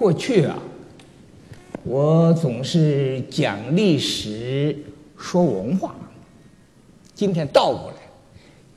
[0.00, 0.58] 过去啊，
[1.84, 4.74] 我总是讲历史
[5.14, 5.94] 说文化，
[7.14, 7.96] 今天倒过来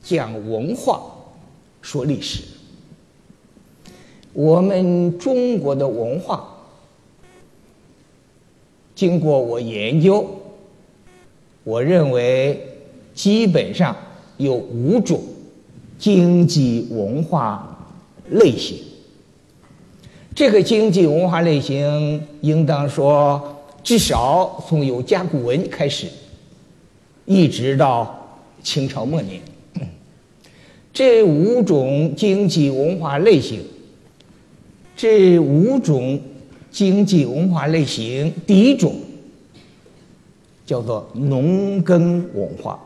[0.02, 1.02] 讲文化
[1.80, 2.42] 说历史。
[4.34, 6.46] 我们中国的文化，
[8.94, 10.28] 经过我研究，
[11.62, 12.68] 我认为
[13.14, 13.96] 基本上
[14.36, 15.22] 有五种
[15.98, 17.88] 经济文化
[18.28, 18.76] 类型。
[20.34, 26.08] 这个经济文化类型，应当说，至少从有甲骨文开始，
[27.24, 29.40] 一直到清朝末年，
[30.92, 33.60] 这五种经济文化类型。
[34.96, 36.20] 这五种
[36.70, 38.94] 经济文化类型，第一种
[40.64, 42.78] 叫做农耕文化，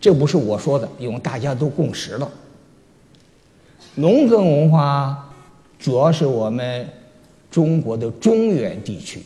[0.00, 2.30] 这不是我说的，因为大家都共识了。
[3.94, 5.27] 农耕文化
[5.78, 6.88] 主要是我们
[7.50, 9.22] 中国的中原地区，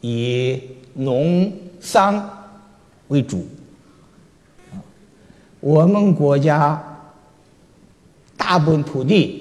[0.00, 0.60] 以
[0.94, 2.28] 农桑
[3.08, 3.46] 为主。
[5.60, 6.82] 我们国家
[8.36, 9.38] 大部分土地。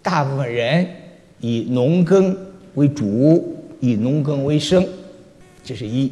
[0.00, 0.86] 大部分人
[1.40, 2.34] 以农耕
[2.76, 4.86] 为主，以农耕为生，
[5.62, 6.10] 这是一。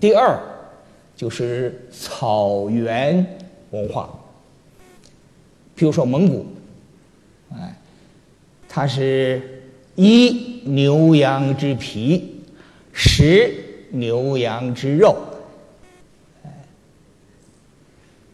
[0.00, 0.36] 第二
[1.14, 3.24] 就是草原
[3.70, 4.15] 文化，
[5.76, 6.46] 比如说蒙古，
[7.52, 7.78] 哎，
[8.68, 9.62] 它是
[9.94, 12.40] 一牛羊之皮，
[12.92, 13.54] 食
[13.90, 15.16] 牛羊之肉，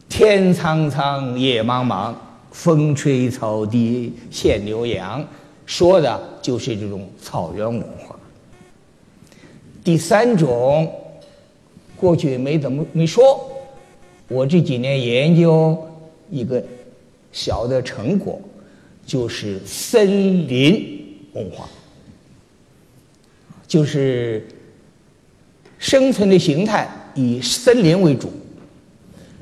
[0.09, 2.15] 天苍苍，野茫茫。
[2.53, 5.27] 风吹草低见牛羊，
[5.65, 8.15] 说的就是这种草原文化。
[9.83, 10.93] 第三种，
[11.97, 13.51] 过去没怎么没说，
[14.29, 15.83] 我这几年研究
[16.31, 16.63] 一个
[17.33, 18.41] 小的成果，
[19.05, 21.69] 就是森林文化，
[23.67, 24.47] 就是
[25.79, 28.31] 生存的形态以森林为主。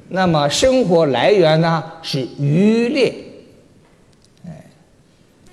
[0.09, 3.15] 那么生活来源呢是渔猎，
[4.47, 4.67] 哎，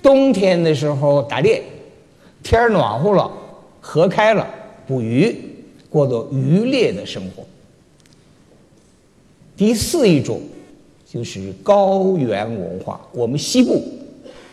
[0.02, 1.62] 冬天的时候打猎，
[2.42, 3.30] 天暖和了，
[3.80, 4.48] 河开了，
[4.86, 5.36] 捕鱼，
[5.88, 7.46] 过着渔猎的生活。
[9.56, 10.40] 第四一种
[11.10, 13.82] 就是高原文化，我们西部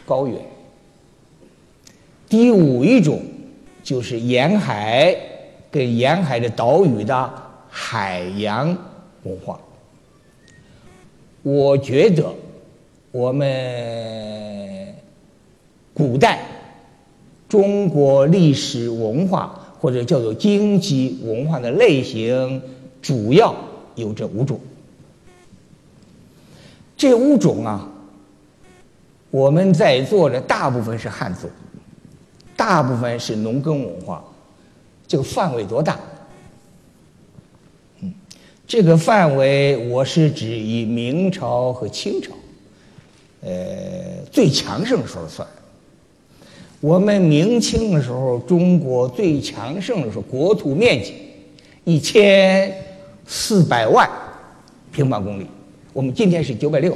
[0.05, 0.39] 高原。
[2.29, 3.21] 第五一种
[3.83, 5.13] 就是沿海
[5.69, 7.33] 跟沿海的岛屿的
[7.69, 8.67] 海洋
[9.23, 9.59] 文化。
[11.43, 12.33] 我觉得，
[13.11, 14.95] 我们
[15.93, 16.39] 古代
[17.49, 22.61] 中国历史文化或者叫做经济文化的类型，
[23.01, 23.53] 主要
[23.95, 24.57] 有这五种。
[26.97, 27.87] 这五种啊，
[29.29, 31.49] 我们在座的大部分是汉族，
[32.55, 34.23] 大部分是农耕文化，
[35.07, 35.99] 这个范围多大？
[38.67, 42.31] 这个范围，我是指以明朝和清朝，
[43.41, 43.51] 呃，
[44.31, 45.47] 最强盛的时候算。
[46.81, 51.15] 我们明清的时候，中国最强盛的时候，国土面积
[51.83, 52.73] 一千
[53.27, 54.09] 四百万
[54.91, 55.45] 平方公里。
[55.95, 56.93] 我们今天是九百六。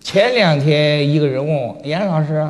[0.00, 2.46] 前两天一个人问我，严老师，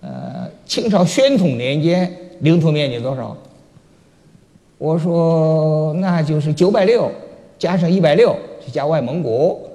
[0.00, 2.10] 呃，清朝宣统年间
[2.40, 3.36] 领土面积多少？
[4.78, 7.12] 我说，那就是九百六
[7.58, 8.34] 加上一百六，
[8.72, 9.68] 加外蒙古，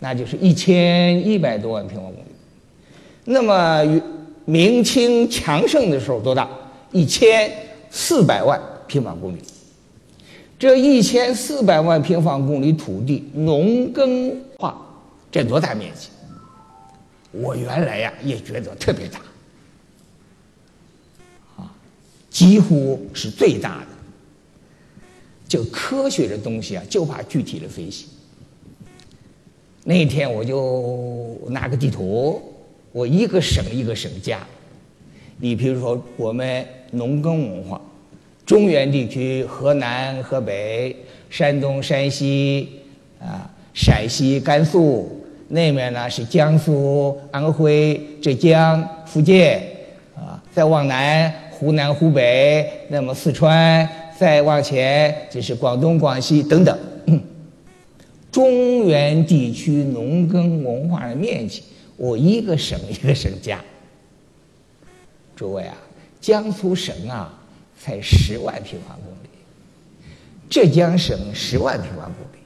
[0.00, 2.28] 那就是一千一百多万平方公里。
[3.26, 4.02] 那么
[4.44, 6.48] 明清强盛的时候多大？
[6.90, 7.48] 一千
[7.90, 9.38] 四百万平方公里。
[10.58, 14.76] 这一千四百万平方公里土地农耕化
[15.30, 16.08] 占多大面积？
[17.32, 19.20] 我原来呀也觉得特别大，
[21.56, 21.70] 啊，
[22.30, 23.88] 几乎是最大的。
[25.46, 28.06] 就科学的东西啊，就怕具体的分析。
[29.84, 32.42] 那天我就拿个地图，
[32.90, 34.44] 我一个省一个省加。
[35.38, 37.80] 你比如说，我们农耕文化，
[38.46, 40.94] 中原地区，河南、河北、
[41.28, 42.80] 山东、山西
[43.20, 49.60] 啊，陕西、甘肃，那面呢是江苏、安徽、浙江、福建
[50.14, 53.86] 啊，再往南，湖南、湖北，那么四川。
[54.18, 56.78] 再往前就是广东、广西等等，
[58.32, 61.62] 中原地区农耕文化的面积，
[61.98, 63.60] 我一个省一个省加。
[65.34, 65.76] 诸位啊，
[66.18, 67.35] 江苏省啊
[67.86, 69.28] 才十万平方公里，
[70.50, 72.42] 浙江省十万平方公里，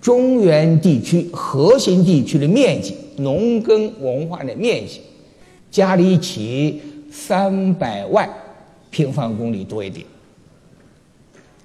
[0.00, 5.02] 中原地区核心地区的面积，农耕文化的面积，
[5.70, 6.80] 加在一起
[7.12, 8.26] 三百万
[8.88, 10.06] 平方公里多一点。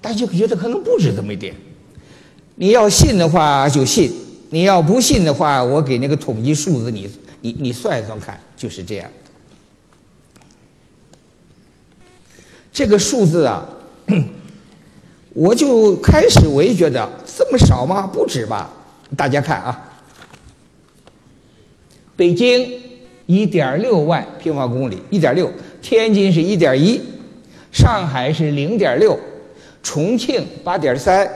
[0.02, 1.54] 大家就觉得可能不止这么一点。
[2.56, 4.12] 你要信的话就信，
[4.50, 7.08] 你要不信的话，我给那个统计数字，你
[7.40, 9.10] 你你算一算看，就是这样。
[12.76, 13.66] 这个数字啊。
[15.32, 18.06] 我就开始我也觉得这么少吗？
[18.06, 18.70] 不止吧？
[19.16, 19.98] 大家看啊，
[22.14, 22.70] 北京
[23.24, 25.46] 一点六万平方公里，一点六；
[25.80, 27.00] 天津是一点一，
[27.72, 29.18] 上海是零点六，
[29.82, 31.26] 重庆八点三，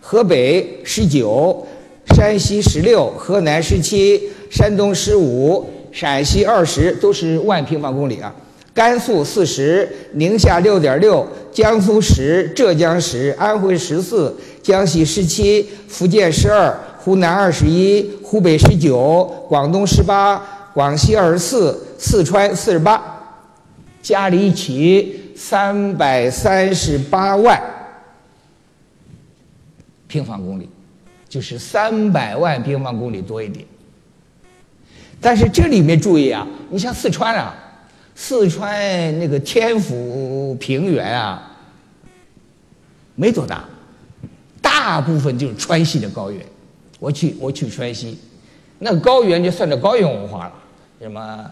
[0.00, 1.66] 河北十九，
[2.14, 8.32] 山西十六，河南十七，山东十五，陕西二十，都是万平方公里啊。
[8.74, 20.44] 甘肃四十，宁夏六点六，江苏十，浙江十，安徽十四，江西十七，福建十二，湖南二十一，湖北十九，广东十八，
[20.74, 23.00] 广西二十四，四川四十八，
[24.02, 27.62] 加在一起三百三十八万
[30.08, 30.68] 平方公里，
[31.28, 33.64] 就是三百万平方公里多一点。
[35.20, 37.60] 但是这里面注意啊，你像四川啊。
[38.14, 41.50] 四川那个天府平原啊，
[43.14, 43.64] 没多大，
[44.62, 46.44] 大部分就是川西的高原。
[46.98, 48.18] 我去，我去川西，
[48.78, 50.54] 那高原就算着高原文化了，
[51.00, 51.50] 什么？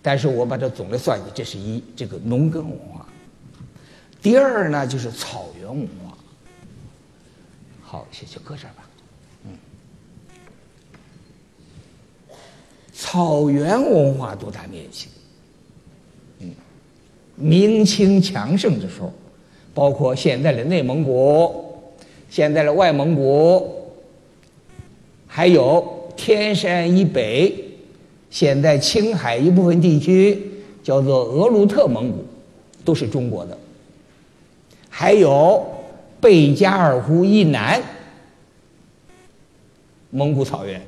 [0.00, 3.06] 但是我把它总的算计，这是一这个农耕文化。
[4.20, 6.16] 第二呢，就是草原文化。
[7.82, 8.81] 好，先就搁这儿吧。
[13.02, 15.08] 草原文化多大面积？
[16.38, 16.48] 嗯，
[17.34, 19.12] 明清强盛的时候，
[19.74, 21.82] 包括现在的内蒙古、
[22.30, 23.68] 现在的外蒙古，
[25.26, 25.84] 还有
[26.16, 27.52] 天山以北，
[28.30, 30.40] 现在青海一部分地区
[30.84, 32.24] 叫做额鲁特蒙古，
[32.84, 33.58] 都是中国的。
[34.88, 35.66] 还有
[36.20, 37.82] 贝加尔湖以南
[40.10, 40.80] 蒙古草原。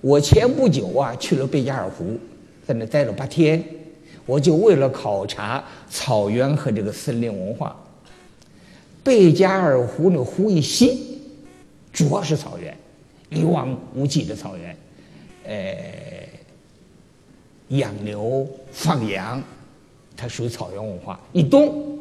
[0.00, 2.18] 我前不久啊去了贝加尔湖，
[2.66, 3.62] 在那待了八天，
[4.26, 7.76] 我就为了考察草原和这个森林文化。
[9.02, 11.20] 贝加尔湖那湖一西，
[11.92, 12.76] 主要是草原，
[13.30, 14.76] 一望无际的草原，
[15.44, 15.76] 呃，
[17.68, 19.42] 养牛放羊，
[20.16, 21.18] 它属于草原文化。
[21.32, 21.98] 一东，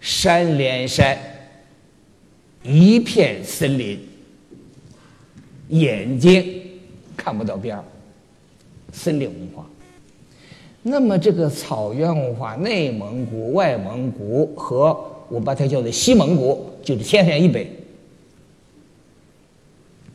[0.00, 1.18] 山连山，
[2.62, 4.00] 一片森林。
[5.68, 6.62] 眼睛
[7.16, 7.84] 看不到边儿，
[8.92, 9.66] 森林文化。
[10.82, 14.96] 那么这个草原文化，内蒙古、外蒙古和
[15.28, 17.68] 我把它叫做西蒙古，就是天山以北，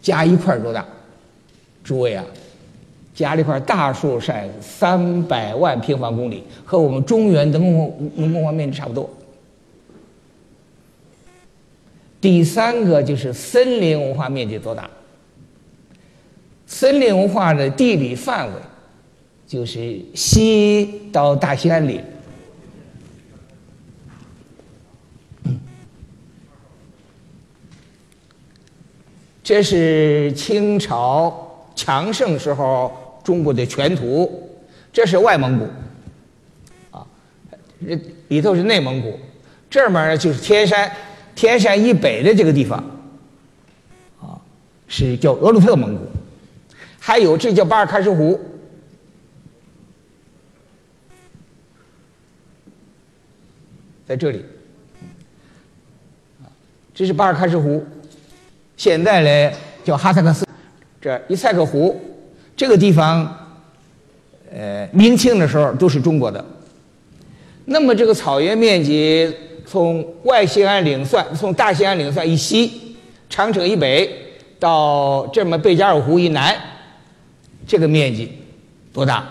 [0.01, 0.85] 加一块多大？
[1.83, 2.23] 诸位啊，
[3.13, 9.09] 加了一块大树山三百万平方公里，和我们中原的农农文化面积差不多。
[12.21, 14.89] 第三个就是森林文化面积多大？
[16.71, 18.53] 森林文化的地理范围，
[19.45, 22.01] 就是西到大兴安岭。
[29.43, 34.49] 这是清朝强盛时候中国的全图，
[34.93, 35.65] 这是外蒙古，
[36.97, 37.05] 啊，
[37.85, 37.99] 这
[38.29, 39.19] 里头是内蒙古，
[39.69, 40.89] 这面呢就是天山，
[41.35, 42.79] 天山以北的这个地方，
[44.21, 44.39] 啊，
[44.87, 46.03] 是叫额鲁特蒙古。
[47.03, 48.39] 还有，这叫巴尔喀什湖，
[54.05, 54.45] 在这里，
[56.93, 57.83] 这是巴尔喀什湖，
[58.77, 60.45] 现在呢叫哈萨克斯，
[61.01, 61.99] 这伊塞克湖，
[62.55, 63.57] 这个地方，
[64.53, 66.45] 呃，明清的时候都是中国的。
[67.65, 72.95] 那么这个草原面积，从外兴安岭算，从大兴安岭算以西，
[73.27, 74.07] 长城以北
[74.59, 76.55] 到这么贝加尔湖以南。
[77.71, 78.29] 这个面积
[78.91, 79.25] 多大？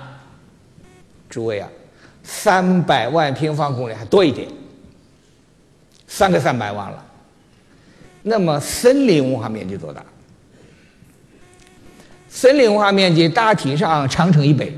[1.29, 1.69] 诸位啊，
[2.23, 4.49] 三百万平方公里还多一点，
[6.07, 7.07] 三个三百万了。
[8.23, 10.03] 那么森林文化面积多大？
[12.31, 14.75] 森林文化面积大体上长城以北，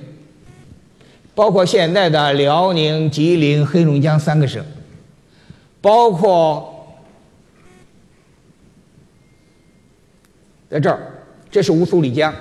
[1.32, 4.60] 包括现在的辽宁、吉林、黑龙江三个省，
[5.80, 6.98] 包括
[10.68, 10.98] 在这儿，
[11.48, 12.34] 这是乌苏里江。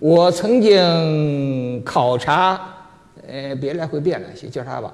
[0.00, 2.58] 我曾经考察，
[3.28, 4.90] 呃，别来回变了，先叫啥吧。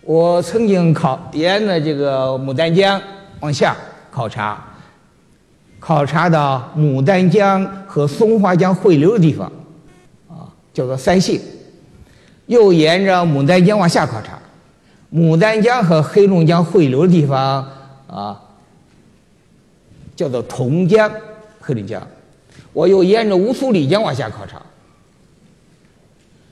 [0.00, 2.98] 我曾经考沿着这个牡丹江，
[3.40, 3.76] 往下
[4.10, 4.64] 考察，
[5.78, 9.52] 考察到牡丹江和松花江汇流的地方，
[10.26, 11.38] 啊，叫做三线。
[12.46, 14.38] 又沿着牡丹江往下考察，
[15.12, 17.68] 牡丹江和黑龙江汇流的地方
[18.06, 18.40] 啊，
[20.14, 21.12] 叫做同江、
[21.60, 22.00] 黑龙江。
[22.76, 24.60] 我又沿着乌苏里江往下考察，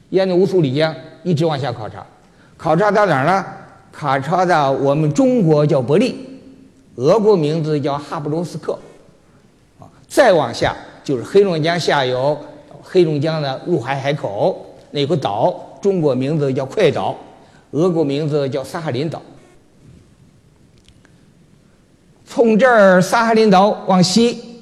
[0.09, 2.02] 沿着乌苏里江一直往下考察，
[2.57, 3.45] 考察到哪儿呢？
[3.93, 6.16] 考察到我们中国叫伯利，
[6.95, 8.73] 俄国名字叫哈布罗斯克，
[9.78, 12.38] 啊，再往下就是黑龙江下游，
[12.83, 15.54] 黑龙江的入海海口那个岛。
[15.83, 17.14] 中国名字叫快岛，
[17.73, 19.21] 俄国名字叫萨哈林岛。
[22.25, 24.53] 从这儿萨哈林岛往西，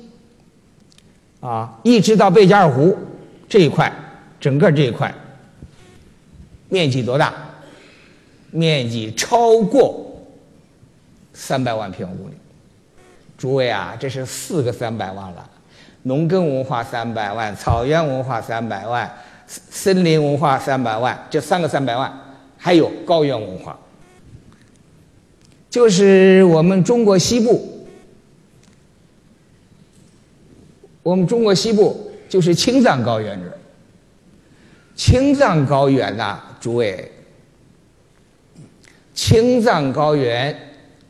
[1.42, 2.96] 啊，一直到贝加尔湖
[3.46, 3.92] 这一块，
[4.40, 5.14] 整个这一块
[6.70, 7.34] 面积多大？
[8.50, 10.25] 面积超过
[11.34, 12.34] 三百万平方公里。
[13.37, 15.50] 诸位啊，这是四个三百万了：
[16.04, 19.12] 农耕文化三百万，草原文化三百万。
[19.44, 22.11] 森林文化三百万，这三个三百万，
[22.56, 23.78] 还有高原文化，
[25.68, 27.72] 就是我们中国西部，
[31.02, 33.59] 我们中国西部就是青藏高原这儿。
[34.94, 37.11] 青藏高原呐，诸位，
[39.14, 40.56] 青藏高原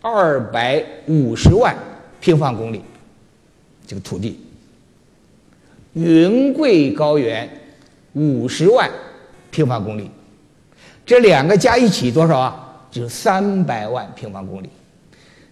[0.00, 1.76] 二百五十万
[2.20, 2.82] 平方公里，
[3.87, 4.40] 这个土地，
[5.94, 7.49] 云贵高原。
[8.14, 8.90] 五十万
[9.50, 10.11] 平方公里，
[11.06, 12.87] 这两个加一起多少啊？
[12.90, 14.68] 就三百万平方公里，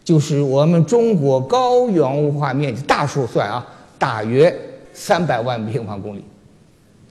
[0.04, 3.66] 就是我们中国高原文化面积大数算啊，
[4.00, 4.52] 大约
[4.92, 6.25] 三百万平方公里，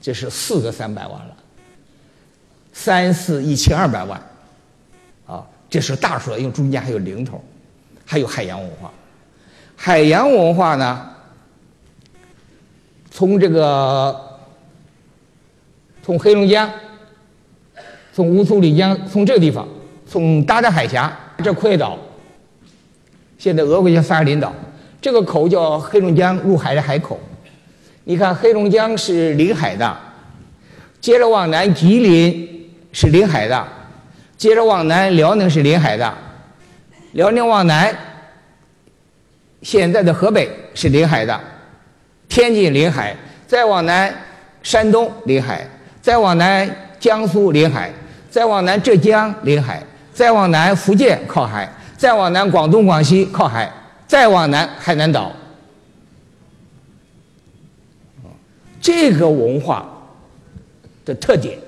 [0.02, 1.38] 这是四个三百万了，
[2.74, 4.22] 三四一千二百万，
[5.26, 7.42] 啊，这是大数了，因为中间还有零头，
[8.04, 8.92] 还有海洋文化，
[9.78, 11.10] 海洋文化呢，
[13.10, 14.26] 从这个。
[16.02, 16.68] 从黑龙江，
[18.12, 19.68] 从乌苏里江，从这个地方，
[20.08, 22.00] 从大的海峡，这块岛，
[23.38, 24.52] 现在俄国叫萨尔林岛，
[25.02, 27.20] 这个口叫黑龙江入海的海口。
[28.04, 29.98] 你看黑龙江是临海的，
[31.00, 33.68] 接着往南吉林是临海的，
[34.38, 36.14] 接着往南辽宁是临海的，
[37.14, 37.96] 辽宁往南，
[39.62, 41.40] 现在的河北是临海的，
[42.28, 43.16] 天津临海，
[43.48, 44.14] 再往南
[44.64, 45.68] 山东临海。
[46.02, 47.90] 再往南，江苏临海；
[48.32, 53.70] 再往南，浙江临海；再往南，福建靠海；再往南，广东、广西靠海；
[54.10, 55.32] 再往南，海南岛。
[58.82, 59.88] 这个文化
[61.06, 61.60] 的特点，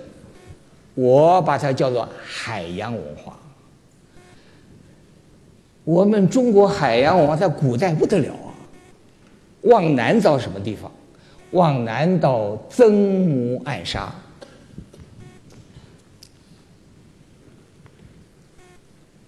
[0.96, 3.38] 我把它叫做海洋文化。
[5.84, 8.50] 我们中国海洋文化在古代不得了啊！
[9.62, 10.92] 往南到什么地方？
[11.52, 14.12] 往南到曾母暗沙。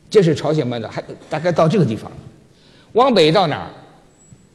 [0.10, 2.12] 这是朝鲜半岛，还大概到这个地方。
[2.94, 3.70] 往北到哪儿？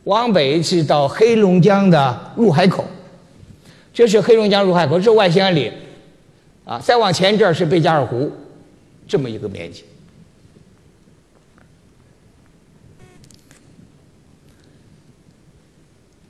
[0.05, 2.85] 往北是到黑龙江的入海口。
[3.93, 5.73] 这是黑龙江入海口，是外兴安岭。
[6.65, 8.31] 啊，再往前这儿是贝加尔湖，
[9.07, 9.85] 这么一个面积。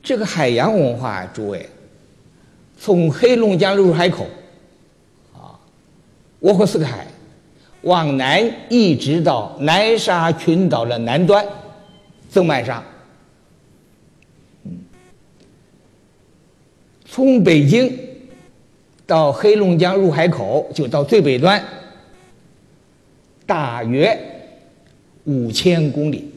[0.02, 1.68] 这个海洋文化，诸位，
[2.78, 4.26] 从黑龙江入海口，
[5.34, 5.52] 啊，
[6.40, 7.06] 沃霍斯克海。
[7.82, 11.46] 往南一直到南沙群岛的南端，
[12.28, 12.82] 曾曼沙。
[17.04, 17.98] 从北京
[19.06, 21.62] 到黑龙江入海口，就到最北端，
[23.46, 24.18] 大约
[25.24, 26.30] 五千公里，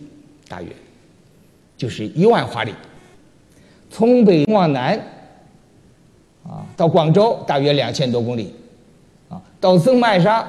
[0.48, 0.70] 大约
[1.78, 2.74] 就是一万华里。
[3.90, 4.98] 从北往南，
[6.44, 8.54] 啊，到广州大约两千多公里，
[9.30, 10.48] 啊，到曾曼沙。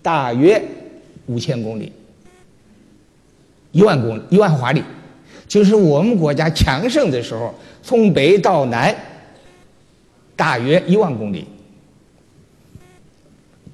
[0.00, 0.62] 大约
[1.26, 1.92] 五千公里，
[3.72, 4.82] 一万公里，一万华里，
[5.46, 8.94] 就是我们国家强盛的时候，从北到南，
[10.34, 11.46] 大约一万公里。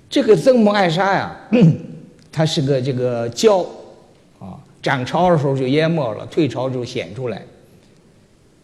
[0.09, 1.37] 这个曾母暗沙呀，
[2.31, 3.67] 它是个这个礁，
[4.39, 7.43] 啊，涨潮的时候就淹没了，退潮就显出来。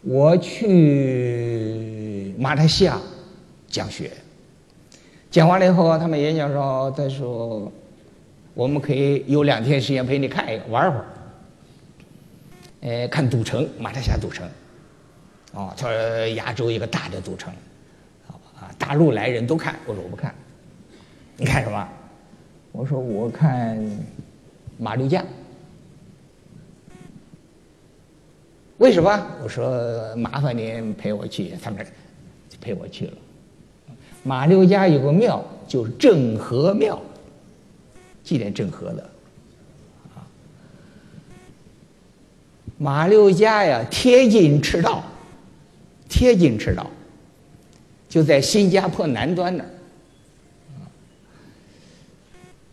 [0.03, 2.99] 我去马来西亚
[3.69, 4.11] 讲学。
[5.31, 7.71] 讲完了以后，他们演讲说：“他说，
[8.55, 11.05] 我们可以有两天时间陪你看一个玩会儿，
[12.81, 14.49] 呃，看赌城，马来西亚赌城，
[15.53, 17.53] 哦，他说亚洲一个大的赌城，
[18.59, 19.77] 啊，大陆来人都看。
[19.87, 20.35] 我说我不看，
[21.37, 21.89] 你看什么？
[22.73, 23.79] 我说我看
[24.79, 25.25] 马六甲，
[28.79, 29.27] 为什么？
[29.43, 31.85] 我说麻烦您陪我去，他们
[32.49, 33.13] 就陪我去了。
[34.23, 36.99] 马六甲有个庙，就是郑和庙，
[38.23, 39.10] 纪念郑和的。
[42.83, 45.05] 马六甲呀，贴近赤道，
[46.09, 46.91] 贴近赤道，
[48.09, 49.69] 就在新加坡南端那儿。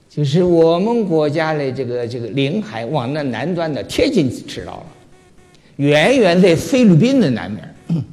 [0.09, 4.85] 就是我们国家的这个这个领海往那南端的贴近赤道了，
[5.75, 7.75] 远远在菲律宾的南面。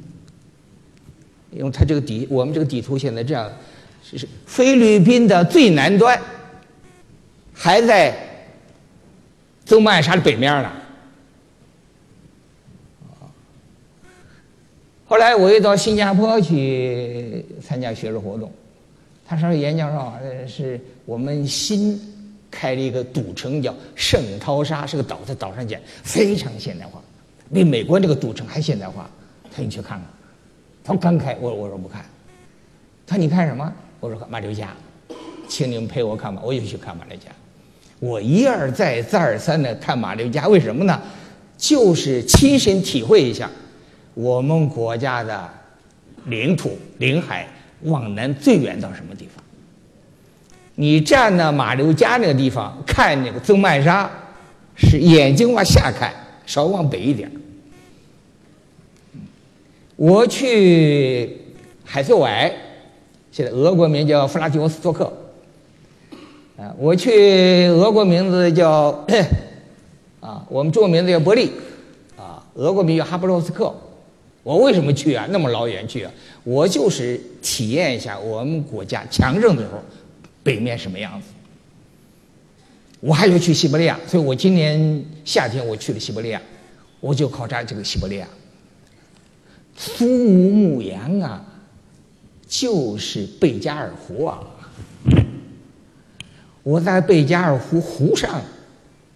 [1.51, 3.49] 因为它这个底，我们这个地图现在这样，
[4.03, 6.19] 是菲律宾的最南端，
[7.53, 8.13] 还在
[9.63, 10.69] 宗马沙的北面呢。
[15.07, 18.51] 后来我又到新加坡去参加学术活动，
[19.25, 21.99] 他说严教授是我们新
[22.49, 26.99] 开了一个赌城，叫圣淘沙，是个岛，在岛上建，非常现代化，
[27.53, 29.07] 比美国那个赌城还现代化，
[29.55, 30.07] 他你去看看。
[30.83, 32.03] 他刚开，我我说不看。
[33.05, 33.71] 他说你看什么？
[33.99, 34.75] 我说马六甲，
[35.47, 36.41] 请你们陪我看吧。
[36.43, 37.25] 我就去看马六甲。
[37.99, 40.99] 我一而再再而三的看马六甲，为什么呢？
[41.57, 43.49] 就是亲身体会一下
[44.15, 45.47] 我们国家的
[46.25, 47.47] 领土领海
[47.83, 49.43] 往南最远到什么地方。
[50.75, 54.09] 你站在马六甲那个地方看那个曾曼沙，
[54.75, 56.13] 是眼睛往下看，
[56.45, 57.31] 稍微往北一点。
[59.95, 61.37] 我去
[61.85, 62.51] 海参崴，
[63.31, 65.05] 现在俄国名叫弗拉基沃斯托克。
[66.57, 69.05] 啊，我去俄国名字叫
[70.19, 71.51] 啊，我们中国名字叫伯利，
[72.17, 73.73] 啊，俄国名叫哈布洛斯克。
[74.45, 75.25] 我为什么去啊？
[75.31, 76.11] 那么老远去啊？
[76.43, 79.81] 我就是体验一下我们国家强盛的时候，
[80.43, 81.29] 北面什么样子。
[82.99, 86.39] 我还要去西伯利亚，所以我今年夏天我去了西伯利亚，
[86.99, 88.27] 我就考察这个西伯利亚。
[89.75, 91.43] 苏武牧羊啊，
[92.47, 94.43] 就是贝加尔湖啊！
[96.61, 98.39] 我在贝加尔湖湖上，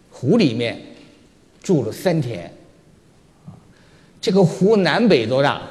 [0.09, 0.81] 湖里面
[1.61, 2.51] 住了三天。
[4.21, 5.61] 这个湖南北多大？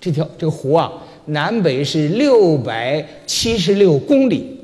[0.00, 0.92] 这条这个湖啊，
[1.26, 4.58] 南北是六百七十六公里，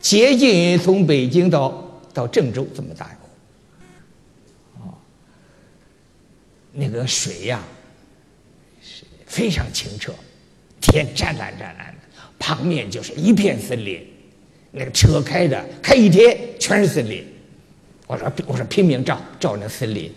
[0.00, 3.10] 接近于从北京到到郑州这么大。
[6.78, 7.62] 那个水呀，
[8.82, 10.12] 是非常清澈，
[10.78, 12.00] 天湛蓝湛蓝的，
[12.38, 14.06] 旁边就是一片森林，
[14.72, 17.24] 那个车开的开一天全是森林。
[18.06, 20.12] 我说我说拼命照照那森林，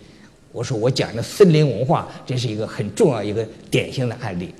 [0.52, 4.52] 我说我讲的森林文化，这是一个很重要一个典型的案例。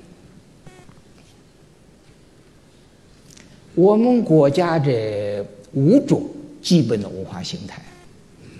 [3.75, 6.23] 我们国家这五种
[6.61, 7.81] 基本的文化形态。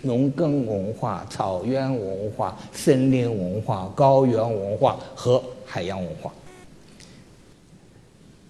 [0.03, 6.33] 农耕文化、草原文化、森林文化、高原文化和海洋文化，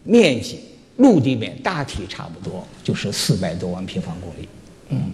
[0.05, 0.61] 面积
[0.95, 4.47] 陆地面大体差不多，就是四百多万平方公里。
[4.89, 5.11] 嗯，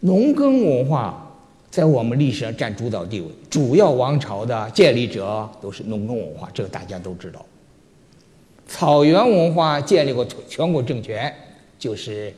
[0.00, 1.30] 农耕文化
[1.70, 7.44] 在我们历史上占主导地位，主要王朝的建立者都是农耕文化，这个大家都知道。
[8.66, 11.32] 草原文化建立过全国政权。
[11.80, 12.30] 就是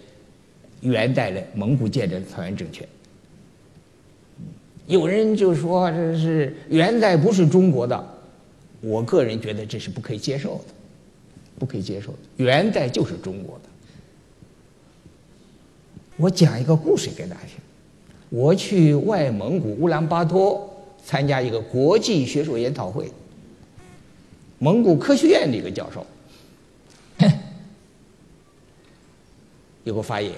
[0.82, 2.86] 元代的蒙古建立的草原政权。
[4.86, 8.08] 有人就说这是元代不是中国的，
[8.80, 10.66] 我个人觉得这是不可以接受的，
[11.58, 12.18] 不可以接受的。
[12.36, 13.68] 元代就是中国的。
[16.16, 17.56] 我讲一个故事给大家听。
[18.28, 20.70] 我去外蒙古乌兰巴托
[21.04, 23.10] 参加一个国际学术研讨会，
[24.58, 26.06] 蒙古科学院的一个教授。
[29.84, 30.32] 有个发言，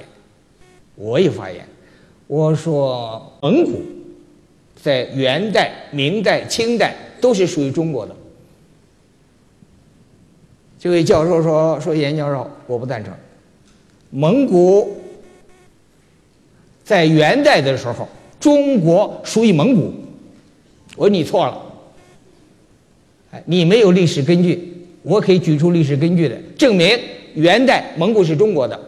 [0.96, 1.66] 我也发言，
[2.26, 3.82] 我说蒙古
[4.80, 8.16] 在元代、明代、清代都是属于中国的。
[10.78, 13.14] 这位教授说：“说严教授，我不赞成。
[14.10, 14.96] 蒙古
[16.84, 18.06] 在元代的时候，
[18.38, 19.92] 中国属于蒙古。
[20.96, 21.60] 我说你错了，
[23.32, 26.96] 哎，你没有历史根据，我可以举出历史根据的，证明
[27.34, 28.78] 元代蒙古是中国的。”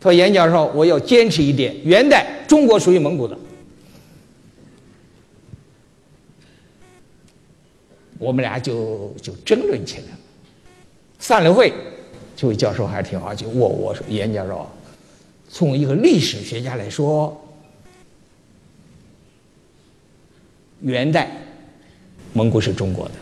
[0.00, 3.36] 他说严教授，我要坚持一点：元代中国属于蒙古的。
[8.18, 10.18] 我们俩就就争论起来了。
[11.18, 11.72] 散了会，
[12.36, 14.68] 这位教授还是挺好，就我我说严教授，
[15.48, 17.36] 从一个历史学家来说，
[20.82, 21.30] 元代
[22.34, 23.14] 蒙古是中国的，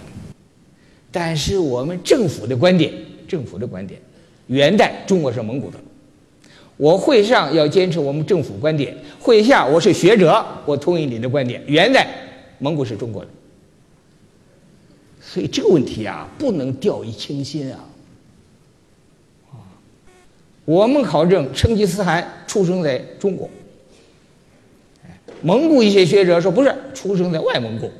[1.11, 2.93] 但是我们政府的观点，
[3.29, 4.01] 政府的观点，
[4.49, 5.79] 元代中国是蒙古的。
[6.77, 11.62] 我会上要坚持我们政府观点，会下我是学者，我同意你的观点。
[11.67, 12.07] 元代
[12.59, 13.31] 蒙古是中国的，
[15.21, 17.83] 所以这个问题啊，不能掉以轻心啊。
[20.67, 23.49] 我们考证成吉思汗出生在中国，
[25.41, 27.91] 蒙古一些学者说不是，出生在外蒙古，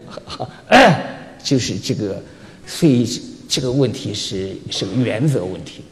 [1.43, 2.21] 就是这个，
[2.67, 3.09] 所以
[3.49, 5.83] 这个问题是是个原则问题。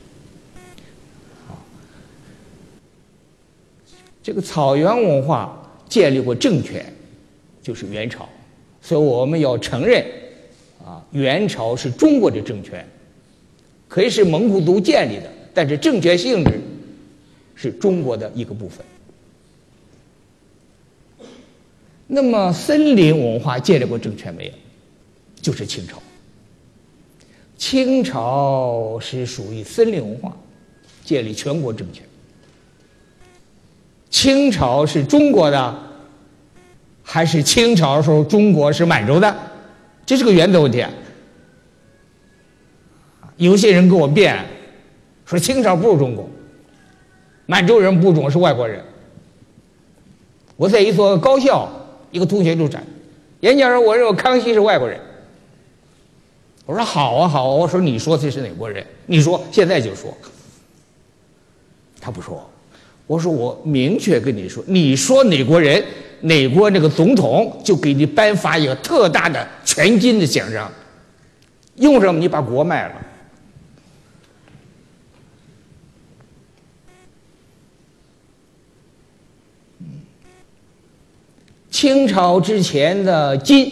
[4.21, 6.85] 这个草原文化建立过政权，
[7.63, 8.29] 就是元朝，
[8.83, 10.05] 所以我们要承认，
[10.85, 12.85] 啊，元朝是中国的政权，
[13.87, 16.61] 可以是蒙古族建立的，但是政权性质
[17.55, 18.85] 是中国的一个部分。
[22.07, 24.53] 那么森林文化建立过政权没有？
[25.41, 26.03] 就是清朝。
[27.57, 30.37] 清朝是属于森林文化，
[31.05, 32.05] 建立全国政权。
[34.11, 35.79] 清朝是中国的，
[37.03, 39.35] 还是清朝时候中国是满洲的？
[40.05, 40.81] 这是个原则问题。
[40.83, 40.91] 啊。
[43.37, 44.45] 有些人给我辩，
[45.35, 46.29] 说清朝不是中国，
[47.47, 48.81] 满洲人不中是外国人。
[50.57, 51.69] 我在一所高校，
[52.13, 52.81] 一个同学就讲，
[53.41, 55.01] 演讲时我认为康熙是外国人。
[56.67, 58.87] 我说好啊好，啊，我说你说这是哪国人？
[59.07, 60.17] 你说现在就说。
[62.01, 62.49] 他不说。
[63.09, 65.85] 我说我明确跟你说，你说哪国人，
[66.21, 70.71] 哪国那个总统就给你颁发一个特大的全金的奖章，
[71.75, 72.21] 用什么？
[72.21, 72.95] 你把国卖了。
[81.85, 83.71] 清朝之前的金，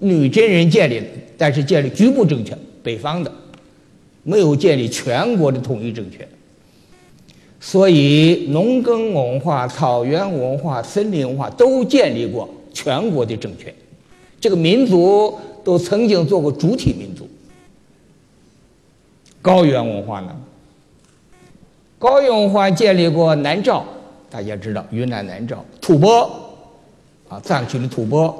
[0.00, 1.06] 女真人建立的，
[1.38, 3.32] 但是建立局部政权，北方的，
[4.22, 6.28] 没有建立全国的统一政权。
[7.58, 13.74] 所以，农耕文化、草原文化、森林文化都建立过全国的政权。
[14.38, 15.34] 这个民族
[15.64, 17.26] 都曾经做过主体民族。
[19.40, 20.36] 高原文化呢？
[21.98, 23.82] 高原文化建立过南诏，
[24.28, 26.28] 大家知道云南南诏、吐蕃，
[27.28, 28.34] 啊，藏区的吐蕃。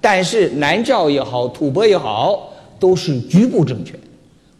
[0.00, 3.98] 但是南诏也好，吐蕃也好，都是局部政权，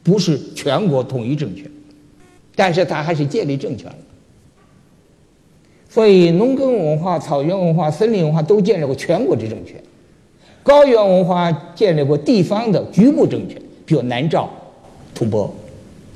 [0.03, 1.71] 不是全国统一政权。
[2.55, 3.97] 但是他还是建立政权了，
[5.91, 9.77] 所以农耕文化、草原文化、森林文化都建立过全国的政权，
[10.63, 14.49] 高原文化建立过地方的局部政权，比如南诏、
[15.15, 15.51] 吐蕃。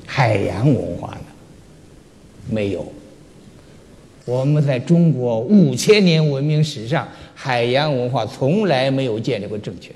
[0.07, 1.25] 海洋文化呢？
[2.49, 2.85] 没有。
[4.25, 9.95] 我们在中国五千年文明史上，海洋文化从来没有建立过政权，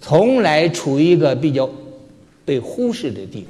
[0.00, 1.70] 从来处于一个比较
[2.44, 3.46] 被忽视的地位。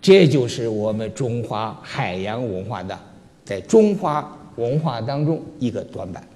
[0.00, 2.98] 这就是我们中华海洋文化的，
[3.44, 6.26] 在中华文化当中一个短板。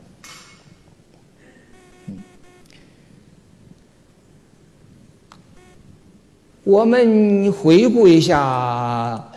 [6.63, 9.33] 我们回顾一下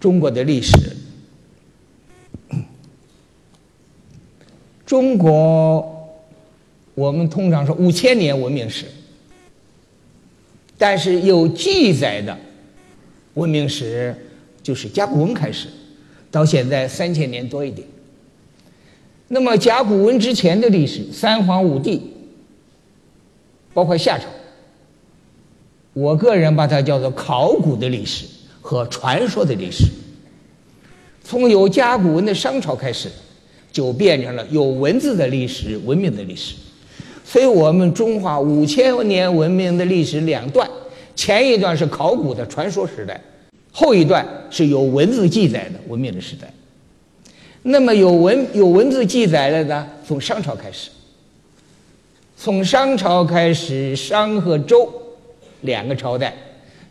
[0.00, 0.72] 中国的历史，
[4.86, 6.16] 中国
[6.94, 8.86] 我们通常说五千年文明史，
[10.76, 12.36] 但是有记载的。
[13.34, 14.14] 文明史
[14.64, 15.68] 就是甲骨文开始，
[16.28, 17.86] 到现在三千年多一点。
[19.28, 22.02] 那么甲骨文之前的历史，三皇五帝，
[23.72, 24.24] 包括夏朝，
[25.92, 28.24] 我个人把它叫做考古的历史
[28.60, 29.84] 和传说的历史。
[31.22, 33.10] 从有甲骨文的商朝开始，
[33.70, 36.54] 就变成了有文字的历史、文明的历史。
[37.24, 40.68] 所以我们中华五千年文明的历史两段。
[41.14, 43.20] 前一段是考古的传说时代，
[43.72, 46.48] 后一段是有文字记载的文明的时代。
[47.62, 49.86] 那么有文有文字记载的呢？
[50.06, 50.90] 从商朝开始。
[52.36, 54.88] 从商朝开始，商和周
[55.62, 56.32] 两个朝代，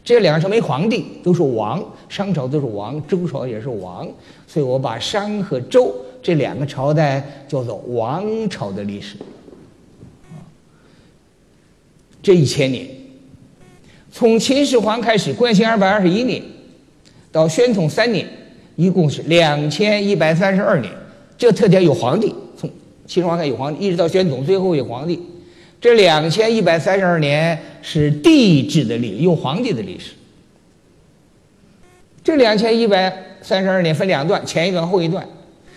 [0.08, 1.84] 这两个朝没皇帝，都是王。
[2.08, 4.08] 商朝都是王，周朝也是王，
[4.48, 5.93] 所以我把商和周
[6.24, 9.17] 这两个朝代叫做王朝的历史。
[12.24, 12.88] 这一千年。
[14.10, 16.41] 从秦始皇开始，冠兴二百二十一年，
[17.30, 18.26] 到宣统三年，
[18.78, 20.89] 一共是两千一百三十二年。
[21.38, 22.70] 这特点有皇帝，从
[23.06, 25.22] 秦始皇开始有皇帝，一直到宣统最后有皇帝。
[25.80, 30.13] 这两千一百三十二年是帝制的历，有皇帝的历史。
[32.24, 35.28] 这两千一百三十二年分两段，前一段后一段。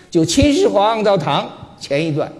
[0.09, 2.31] 就秦始皇到唐前一段，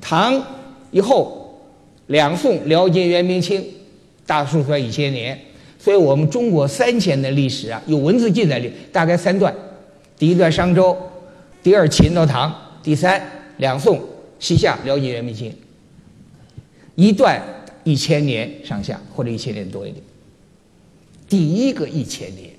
[0.00, 0.42] 唐
[0.90, 1.62] 以后
[2.08, 3.64] 两宋、辽金、元、明清。
[4.26, 5.36] 大数算一千年，
[5.76, 9.52] 所以我们中国三千的历史啊，有文字记载里大概三段：
[10.16, 10.96] 第一段商周，
[11.64, 13.20] 第二秦到唐，第三
[13.56, 14.00] 两宋、
[14.38, 15.52] 西夏、辽金、元、明、清。
[17.00, 17.42] 一段
[17.82, 20.04] 一千年上下，或者一千年多一点。
[21.26, 22.50] 第一个一千年，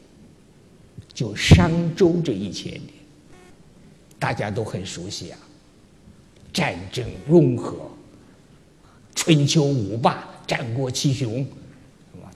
[1.13, 2.81] 就商周这一千年，
[4.17, 5.37] 大家都很熟悉啊。
[6.51, 7.91] 战争融合，
[9.13, 11.45] 春秋五霸、战国七雄，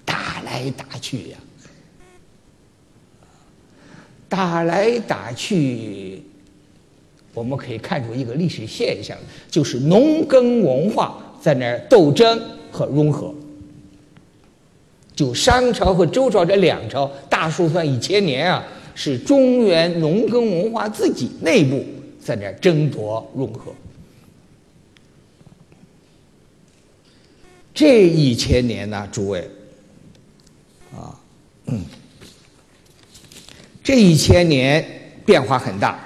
[0.06, 1.38] 打来打去呀，
[4.30, 6.22] 打来打去，
[7.34, 9.18] 我们可以看出一个历史现象，
[9.50, 11.24] 就是农耕文化。
[11.46, 13.32] 在那儿斗争和融合，
[15.16, 21.86] 就商朝和周朝这两朝，大数算一千年啊，是中原农耕文化自己内部
[22.20, 23.72] 在那儿争夺融合。
[27.76, 29.48] 这一千年呢，诸位，
[30.96, 31.14] 啊，
[31.68, 31.86] 嗯，
[33.84, 34.84] 这一千年
[35.24, 36.00] 变化很大，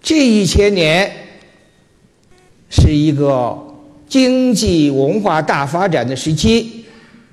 [0.00, 1.18] 这一千年。
[2.74, 3.54] 是一个
[4.08, 6.86] 经济文化大发展的时期，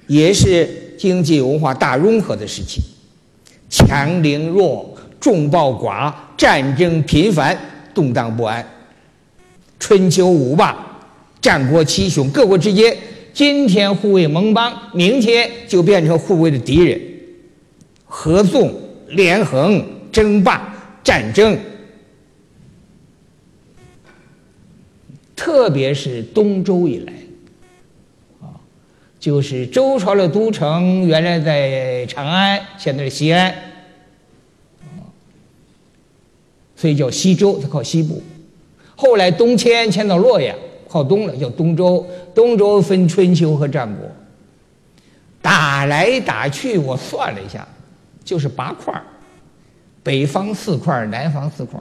[0.06, 2.82] 也是经济文化大融合的时期。
[3.69, 7.58] 强凌弱，众暴寡，战争频繁，
[7.93, 8.67] 动荡不安。
[9.80, 10.75] 春秋五霸，
[11.39, 12.97] 战国七雄，各国之间
[13.34, 16.99] 今天互为盟邦，明天就变成互为的敌人。
[18.06, 18.73] 合纵
[19.08, 21.58] 连横，争霸战争。
[25.39, 27.13] 特别是东周以来，
[28.41, 28.60] 啊，
[29.17, 33.49] 就是周朝的都城原来在长安，现在是西安，
[34.82, 35.08] 啊，
[36.75, 38.21] 所以叫西周，它靠西部。
[38.97, 40.54] 后来东迁迁到洛阳，
[40.89, 42.06] 靠东了，叫东周。
[42.36, 44.06] 东周分春秋和战国，
[45.41, 47.65] 打来打去，我算了一下，
[48.25, 49.02] 就是八块
[50.04, 51.80] 北方四块南方四块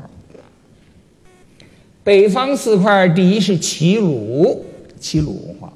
[2.08, 4.64] 北方四块，第一是齐鲁，
[4.98, 5.68] 齐鲁文化；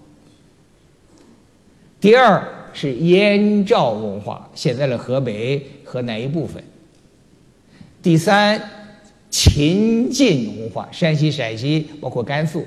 [2.01, 2.43] 第二
[2.73, 6.63] 是燕赵文化，现在的河北河南一部分；
[8.03, 8.59] 第三，
[9.29, 12.63] 秦晋文化，山西、陕西包括甘肃；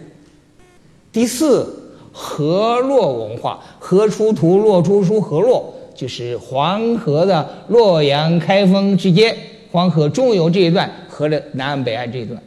[1.11, 1.67] 第四，
[2.11, 9.35] 河洛文化，河出图，洛出书，河洛就是黄河的洛阳、开封之间，
[9.71, 12.39] 黄河中游这一段，河的南岸、北岸这一段。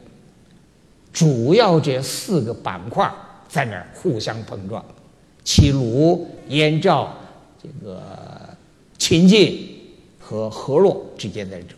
[1.19, 3.11] 主要这四个板块
[3.49, 4.81] 在那儿互相碰撞，
[5.43, 7.13] 齐鲁、燕赵、
[7.61, 8.01] 这个
[8.97, 9.67] 秦晋
[10.17, 11.71] 和河洛之间在争。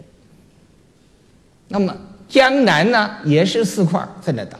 [1.70, 1.98] 那么
[2.30, 4.60] 江南呢，也是四块在那打。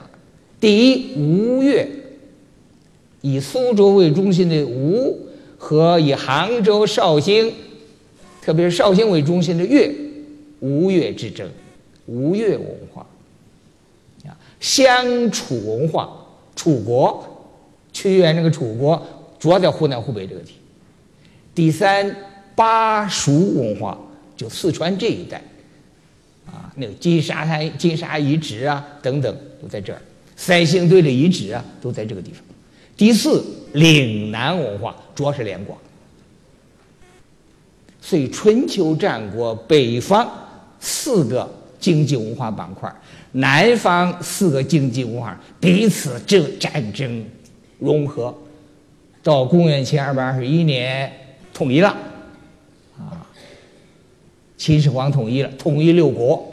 [0.60, 1.88] 第一，吴越，
[3.22, 5.28] 以苏州为中心的吴
[5.60, 7.54] 和以杭州、绍兴，
[8.42, 9.94] 特别是绍兴为中心的越，
[10.60, 11.48] 吴越之争，
[12.08, 13.06] 吴越文化。
[14.62, 16.10] 湘楚文化，
[16.56, 17.28] 楚国，
[17.92, 19.06] 屈原那个楚国，
[19.40, 20.54] 主要在湖南、湖北这个地。
[21.54, 22.16] 第三，
[22.56, 23.98] 巴蜀文化，
[24.38, 25.42] 就四川这一带，
[26.46, 30.02] 啊，那个金沙滩、金沙遗址啊，等等，都在这儿。
[30.38, 32.42] 三星堆的遗址啊，都在这个地方。
[32.96, 33.44] 第四，
[33.74, 35.78] 岭南文化，主要是两广。
[38.00, 40.30] 所以春秋战国，北方
[40.80, 42.94] 四个经济文化板块。
[43.34, 47.26] 南方四个经济文化彼此这战争
[47.80, 48.38] 融合，
[49.24, 51.12] 到公元前二百二十一年
[51.54, 51.96] 统一了，
[53.00, 53.26] 啊，
[54.58, 56.48] 秦始皇统一了，统一六国。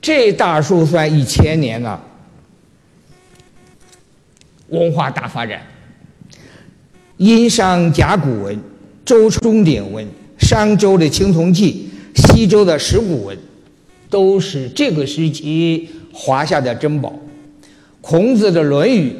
[0.00, 2.02] 这大数算一千年了，
[4.68, 5.62] 文化大发展。
[7.16, 8.60] 殷商甲骨文、
[9.04, 13.38] 周钟鼎文、商周的青铜器、西周的石鼓文。
[14.14, 17.12] 都是这个时期华夏的珍宝，
[18.00, 19.10] 孔子的《论语》，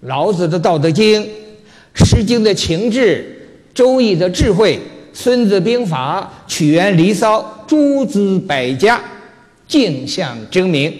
[0.00, 1.22] 老子的《道德经》，
[2.04, 4.76] 《诗经》的情志，《周易》的智慧，
[5.14, 9.00] 《孙子兵法》，屈原《离骚》，诸子百家，
[9.66, 10.92] 镜像争鸣，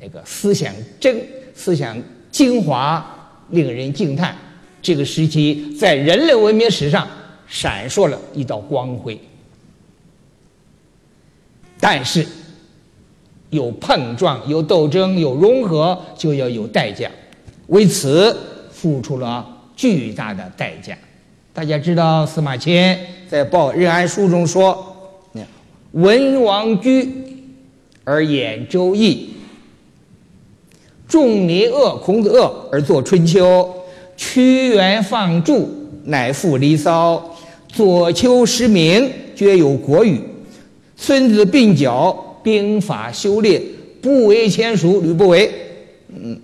[0.00, 1.20] 那个思想真，
[1.52, 2.00] 思想
[2.30, 3.04] 精华，
[3.50, 4.36] 令人惊叹。
[4.80, 7.08] 这个时期在人类文明史上
[7.48, 9.20] 闪烁了一道光辉。
[11.80, 12.26] 但是，
[13.50, 17.10] 有碰撞，有斗争，有融合，就要有代价，
[17.68, 18.36] 为此
[18.70, 20.96] 付出了巨大的代价。
[21.52, 24.96] 大家知道，司马迁在《报任安书》中说
[25.92, 27.10] ：“文王居
[28.04, 29.30] 而演周易，
[31.08, 33.44] 仲尼厄，孔子厄而作《春秋》，
[34.16, 35.68] 屈原放逐，
[36.04, 37.14] 乃赋《离骚》，
[37.74, 40.18] 左丘失明，厥有《国语》，
[40.96, 43.62] 孙子并角，兵法修炼，
[44.00, 45.52] 不为前蜀，吕不韦。
[46.08, 46.40] 嗯，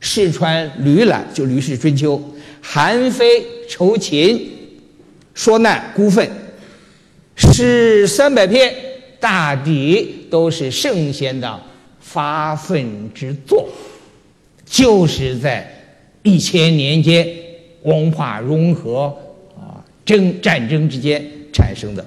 [0.00, 2.16] 世传吕览，就《吕氏春秋》，
[2.60, 4.50] 韩非酬秦，
[5.34, 6.28] 说难孤愤，
[7.36, 8.74] 诗三百篇，
[9.18, 11.60] 大抵都是圣贤的
[11.98, 13.68] 发愤之作。
[14.64, 15.72] 就是在
[16.22, 17.26] 一千年间
[17.84, 19.04] 文化融合
[19.56, 22.04] 啊争战争之间产生的。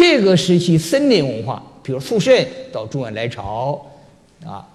[0.00, 3.78] 这个时期森林文化，比如肃慎到中原来朝，
[4.46, 4.66] 啊，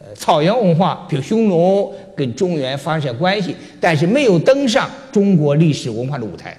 [0.00, 6.58] 呃草原文化，比如匈奴跟中原发生关系，但是没有登上中国历史文化的舞台。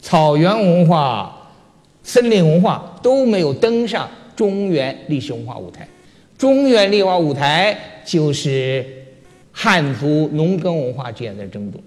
[0.00, 1.48] 草原文化、
[2.02, 5.86] 森林文化都没有登上中原历史文化舞台。
[6.36, 8.84] 中原历史文化舞台就是
[9.52, 11.80] 汉族农耕文化之间的争夺。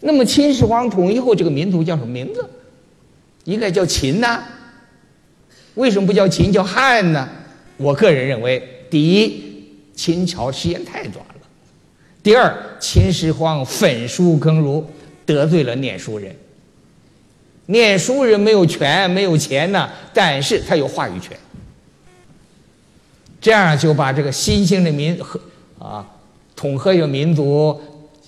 [0.00, 2.46] 那么秦始皇统一后，这个民族叫什么名字？
[3.44, 4.42] 应该叫秦呐。
[5.74, 7.28] 为什么不叫秦，叫汉呢？
[7.76, 11.46] 我个人认为，第一，秦朝时间太短了；
[12.22, 14.84] 第二，秦始皇焚书坑儒，
[15.24, 16.34] 得罪了念书人。
[17.66, 21.38] 念书人没有权，没有钱呢，但是他有话语权。
[23.40, 25.40] 这样就把这个新兴的民和
[25.78, 26.06] 啊
[26.54, 27.80] 统合一个民族，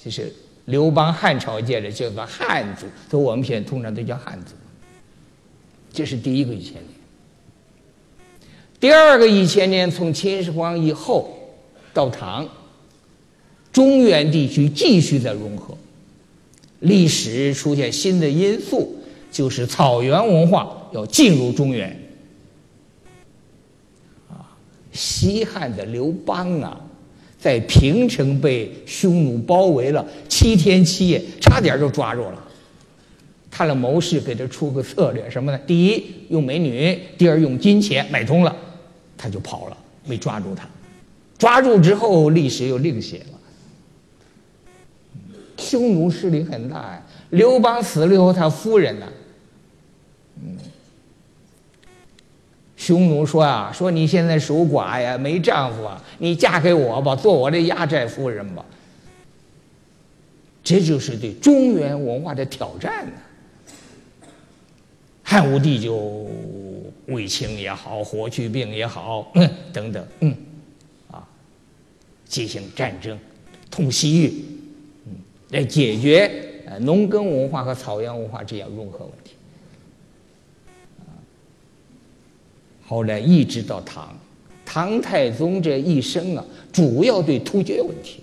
[0.02, 0.32] 就是
[0.66, 4.54] 刘邦汉朝建的叫做汉族，所以我们现在通常都叫汉族。
[5.92, 6.84] 这是第一个一千年。
[8.80, 11.38] 第二个一千年，从秦始皇以后
[11.92, 12.48] 到唐，
[13.72, 15.76] 中原地区继续在融合，
[16.80, 18.96] 历史出现新的因素，
[19.30, 21.90] 就是草原文化要进入中原。
[24.28, 24.50] 啊
[24.92, 26.80] 西汉的刘邦啊，
[27.38, 32.48] 在平城被匈奴包围了七天七夜，差点就抓住了。
[33.54, 35.60] 他的谋士给他出个策略，什么呢？
[35.66, 38.56] 第一，用美女；第二，用金钱买通了，
[39.18, 40.66] 他就跑了，没抓住他。
[41.36, 43.38] 抓住之后，历史又另写了。
[45.58, 47.02] 匈奴势力很大呀。
[47.28, 49.06] 刘邦死了以后，他夫人呢？
[50.42, 50.56] 嗯。
[52.74, 58.64] 匈奴说啊，说你现在守寡呀，没丈夫啊，你嫁给我吧，做我的压寨夫人吧。
[60.64, 63.12] 这就是对中原文化的挑战呢。
[65.22, 66.26] 汉武帝就
[67.06, 69.32] 卫青也好，霍去病也好，
[69.72, 70.36] 等等，嗯，
[71.10, 71.26] 啊，
[72.26, 73.18] 进行战争，
[73.70, 74.44] 通西域，
[75.06, 75.12] 嗯，
[75.50, 76.30] 来解决
[76.66, 79.32] 呃农耕文化和草原文化这样融合问题。
[82.84, 84.14] 后来一直到唐，
[84.66, 88.20] 唐太宗这一生啊，主要对突厥问题，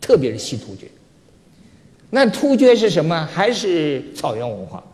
[0.00, 0.86] 特别是西突厥。
[2.10, 3.26] 那突厥是什么？
[3.26, 4.84] 还是草原文化？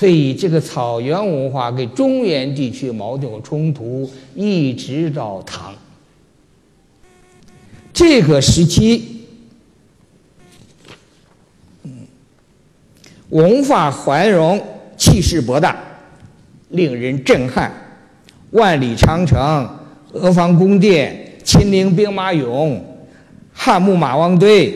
[0.00, 5.74] 所以这个草原文化跟中原地区矛盾冲突，一直到唐
[7.92, 9.26] 这个时期，
[11.82, 11.90] 嗯，
[13.28, 14.58] 文化繁荣，
[14.96, 15.76] 气势博大。
[16.70, 17.70] 令人震撼，
[18.52, 19.38] 万里长城、
[20.14, 22.80] 阿房宫殿、秦陵兵马俑、
[23.52, 24.74] 汉墓马王堆、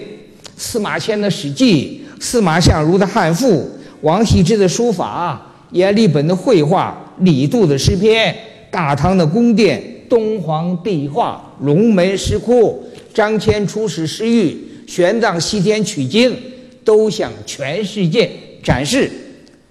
[0.54, 3.70] 司马迁的《史记》、司马相如的汉赋、
[4.04, 5.40] 王羲之的书法、
[5.70, 8.36] 阎立本的绘画、李杜的诗篇、
[8.70, 16.36] 大唐的宫殿、敦煌壁画、龙门石窟、张骞出使西域、玄奘西天取经，
[16.84, 18.30] 都向全世界
[18.62, 19.10] 展示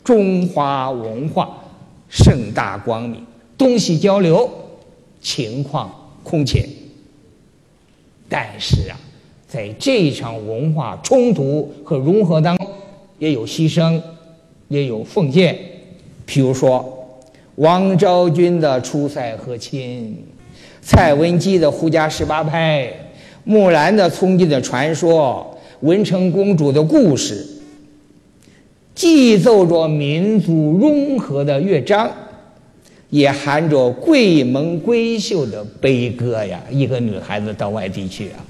[0.03, 1.59] 中华文化。
[2.09, 3.23] 盛大光明，
[3.55, 4.49] 东西交流，
[5.21, 5.91] 情况
[6.23, 6.67] 空前。
[8.27, 8.97] 但是啊，
[9.47, 12.67] 在这场文化冲突和融合当中，
[13.17, 13.99] 也有牺牲，
[14.67, 15.57] 也有奉献。
[16.27, 17.21] 譬如说，
[17.55, 20.23] 王昭君的出塞和亲，
[20.81, 22.91] 蔡文姬的胡笳十八拍，
[23.43, 27.47] 木兰的从军的传说，文成公主的故事。
[28.95, 32.11] 既奏着民族融合的乐章，
[33.09, 36.61] 也含着贵门闺秀的悲歌呀。
[36.69, 38.45] 一个女孩子到外地去啊，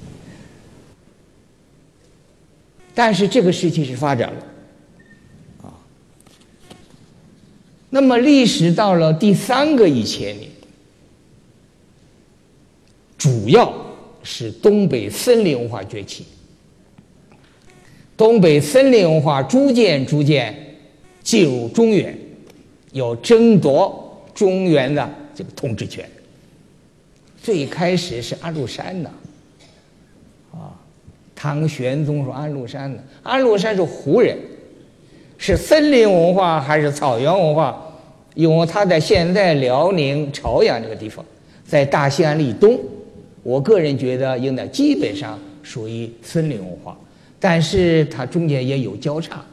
[2.93, 4.45] 但是这个时期是发展了，
[5.63, 5.71] 啊，
[7.95, 10.49] 那么历史到了第三个一千年，
[13.19, 13.71] 主要
[14.23, 16.25] 是东北森林文化崛起。
[18.17, 20.75] 东北森林文化逐渐逐渐
[21.21, 22.17] 进入中原，
[22.93, 26.09] 要争夺中原的这个统治权。
[27.43, 29.09] 最开始是安禄山的，
[30.51, 30.73] 啊，
[31.35, 34.35] 唐玄宗说安禄山呢，安禄山是胡人，
[35.37, 37.82] 是森林文化还是草原文化？
[38.33, 41.23] 因为他在现在辽宁朝阳这个地方，
[41.65, 42.79] 在大兴安岭东，
[43.43, 46.97] 我个人觉得应该基本上属于森林文化，
[47.39, 49.43] 但是它中间也有交叉。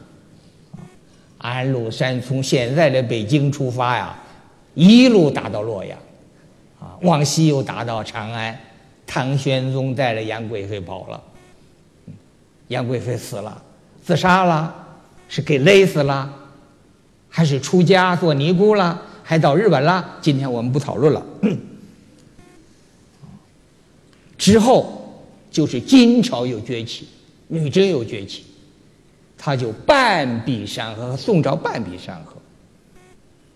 [1.39, 4.15] 安禄山从现在的北京出发呀，
[4.75, 5.99] 一路打到洛阳，
[6.79, 8.59] 啊，往西又打到长安。
[9.07, 11.21] 唐玄宗带着杨贵妃跑了，
[12.69, 13.61] 杨贵妃死了，
[14.05, 14.73] 自杀了，
[15.29, 16.33] 是给勒死了，
[17.31, 20.19] 还是出家做尼姑了，还到日本了？
[20.21, 21.25] 今天我们不讨论了。
[24.37, 27.09] 之后就是金朝又崛起，
[27.49, 28.45] 女真又崛起。
[29.43, 32.37] 他就半壁山河和宋朝半壁山河，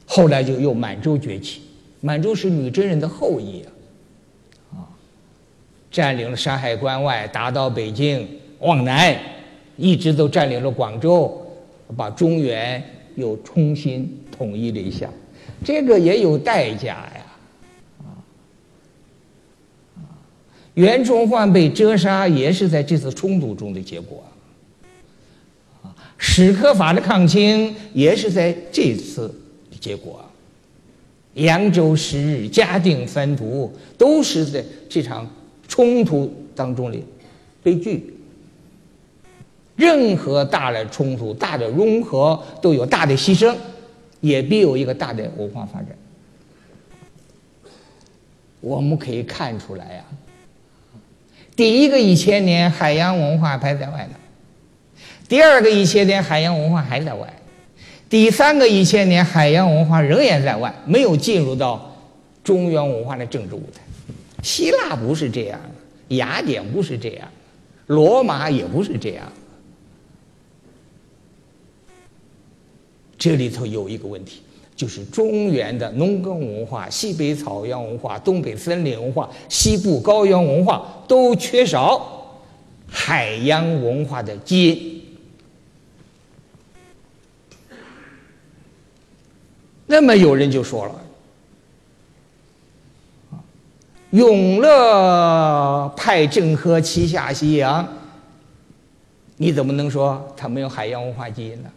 [0.07, 1.61] 后来就又满洲崛起，
[2.01, 3.69] 满洲是女真人的后裔啊，
[4.79, 4.89] 啊，
[5.91, 8.27] 占领了山海关外，打到北京，
[8.61, 9.15] 往南，
[9.77, 11.47] 一直都占领了广州，
[11.95, 12.83] 把中原
[13.17, 15.09] 又重新统一了一下，
[15.65, 17.27] 这个也有代价呀，
[20.75, 24.23] 袁崇焕被折杀也是在这次冲突中的结果。
[26.17, 29.29] 史可法的抗清也是在这次
[29.71, 30.25] 的结果，
[31.35, 35.29] 扬州十日、嘉定三屠都是在这场
[35.69, 36.99] 冲突当中的
[37.63, 38.14] 悲剧。
[39.77, 43.55] 任何大的冲突、大的融合都有大的牺牲，
[44.21, 45.89] 也必有一个大的文化发展。
[48.61, 50.05] 我们可以看出来呀，
[51.55, 54.17] 第一个一千年海洋文化排在外呢。
[55.29, 57.27] 第二个一千年海洋文化还在外，
[58.09, 61.95] 第三个一千年海洋文化仍然在外，没有进入到
[62.43, 63.83] 中原文化的政治舞台。
[64.43, 65.59] 希腊不是这样，
[66.09, 67.29] 雅典不是这样，
[67.87, 69.25] 罗马也不是这样。
[73.19, 74.43] 这里头有一个问题，
[74.77, 82.41] 就是中原的农耕文化、西北草原文化、东北森林文化、西部高原文化都缺少
[82.89, 85.01] 海洋文化的基因。
[89.87, 91.01] 那么有人就说了
[94.11, 97.87] ：“永乐派郑和七下西洋，
[99.37, 101.71] 你怎么能说他没有海洋文化基因呢？”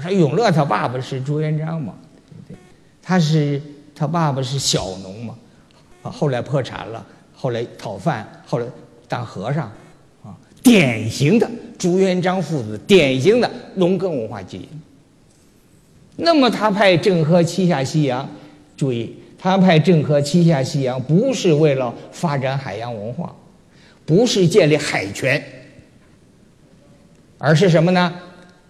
[0.00, 1.94] 说：“永乐他爸爸是朱元璋嘛，
[2.28, 2.56] 对不对？
[3.02, 3.60] 他是
[3.94, 5.34] 他爸爸是小农嘛，
[6.02, 8.66] 啊，后来破产了，后来讨饭，后来
[9.08, 9.64] 当和尚，
[10.22, 14.68] 啊，典型的朱元璋父子，典型的农耕文化基因。”
[16.22, 18.28] 那么他派郑和七下西洋，
[18.76, 23.34] 注意，他派郑和七下西洋不是为了发展海洋文化，
[24.04, 25.42] 不是建立海权，
[27.38, 28.12] 而是什么呢？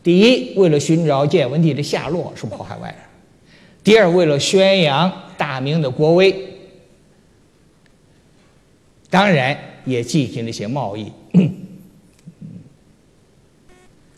[0.02, 2.88] 第一，为了寻找建文帝的下落，是跑海外；
[3.84, 6.34] 第二，为了宣扬大明的国威，
[9.10, 11.12] 当然也进行了一些贸易。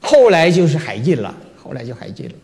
[0.00, 2.34] 后来就是海禁了，后来就海禁了。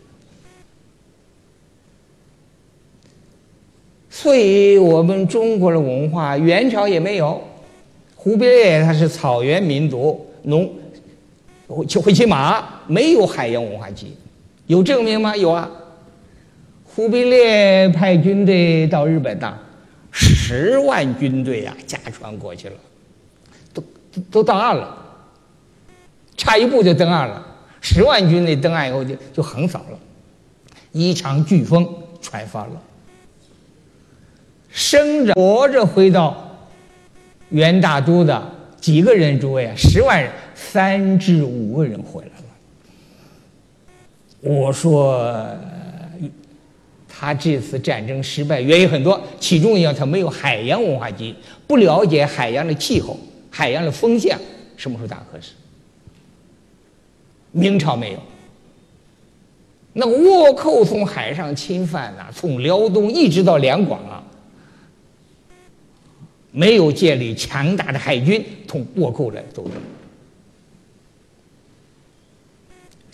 [4.09, 7.41] 所以我们中国的文化，元朝也没有。
[8.15, 10.69] 忽必烈他是草原民族，农
[11.87, 14.15] 就会骑马，没有海洋文化基。
[14.67, 15.35] 有证明吗？
[15.35, 15.69] 有啊。
[16.83, 19.57] 忽必烈派军队到日本的，
[20.11, 22.75] 十万军队啊，驾船过去了，
[23.73, 23.83] 都
[24.31, 24.97] 都到岸了，
[26.35, 27.45] 差一步就登岸了。
[27.79, 29.99] 十万军队登岸以后就就横扫了，
[30.91, 31.87] 一场飓风，
[32.21, 32.81] 船翻了。
[34.69, 36.57] 生着活着回到
[37.49, 38.51] 元大都的
[38.81, 39.39] 几个人？
[39.39, 42.45] 诸位啊，十万人，三至五个人回来了。
[44.41, 45.47] 我说，
[47.07, 51.35] 他这次战争失败原因很多，其中一样他没有海洋文化基因，
[51.65, 53.17] 不了解海洋的气候、
[53.49, 54.37] 海洋的风向，
[54.77, 55.53] 什么时候打合适？
[57.51, 58.19] 明朝没有，
[59.93, 64.23] 那倭寇从海上侵犯呐，从辽东一直到两广啊。
[66.51, 69.73] 没有建立强大的海军同倭寇来斗争，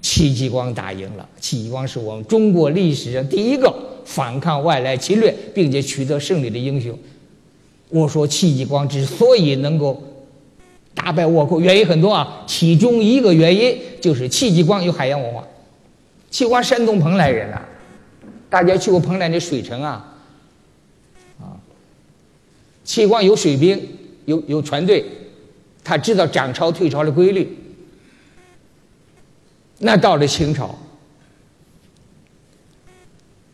[0.05, 1.27] 戚继光打赢了。
[1.39, 3.73] 戚继光是我们中国历史上第一个
[4.05, 6.95] 反抗外来侵略并且取得胜利的英雄。
[7.89, 9.99] 我说戚继光之所以能够
[10.93, 15.43] 打败倭寇，原因很多啊，其中一个原因就是戚继光有海洋文化。
[16.29, 17.67] 戚继光山东蓬莱人啊，
[18.47, 20.15] 大家去过蓬莱的水城啊。
[21.39, 21.57] 啊，
[22.83, 23.81] 戚光有水兵，
[24.25, 25.03] 有有船队，
[25.83, 27.57] 他知道涨潮退潮的规律。
[29.79, 30.73] 那到了清朝，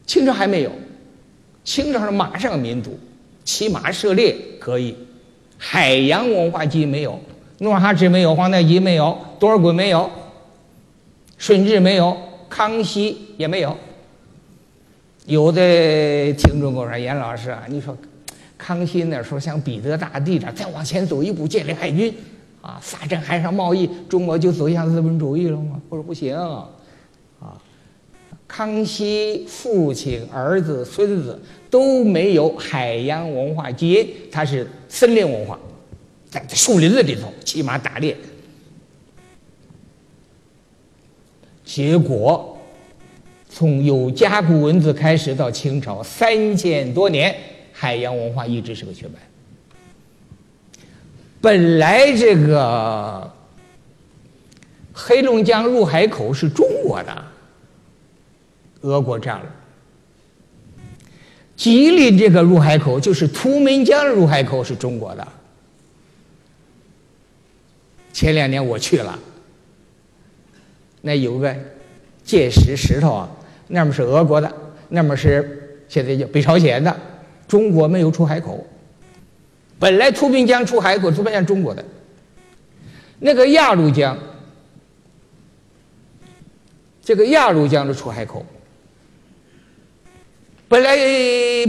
[0.06, 0.72] 清朝还没有，
[1.64, 3.00] 清朝是马上民族，
[3.44, 4.96] 骑马射猎可以，
[5.58, 7.20] 海洋文化基因没有，
[7.60, 10.10] 努尔哈赤没有，皇太极没有，多尔衮没有，
[11.38, 12.16] 顺治没有，
[12.50, 13.78] 康熙也没有。
[15.26, 17.96] 有的听众跟我说：“严老师啊，你说
[18.58, 22.14] 康熙那时候像彼得大帝的，再往前走一步建立海军，
[22.62, 26.70] 啊，发展海上贸易，中国就走向资本主义了吗？”我说不行，啊，
[28.48, 35.60] 康熙父亲、儿子、孙子都没有海洋文化基因，他是森林文化，
[36.30, 38.16] 在树林子里头骑马打猎，
[41.66, 42.48] 结果。
[43.54, 47.36] 从有甲骨文字开始到清朝三千多年，
[47.74, 49.20] 海洋文化一直是个缺白。
[51.42, 53.34] 本来这个
[54.94, 57.24] 黑龙江入海口是中国的，
[58.82, 59.46] 俄国占了。
[61.56, 65.28] 吉林这个入海口就是图们江入海口是中国的。
[68.14, 69.18] 前两年我去了，
[71.02, 71.56] 那有个
[72.24, 73.32] 界石石头啊。
[73.68, 74.52] 那么是俄国的，
[74.90, 76.96] 那么是现在叫北朝鲜的，
[77.48, 78.68] 中国没有出海口。
[79.82, 81.84] 本来图滨江出海口，图滨江中国的，
[83.18, 84.16] 那个鸭绿江，
[87.02, 88.46] 这个鸭绿江的出海口，
[90.68, 90.96] 本来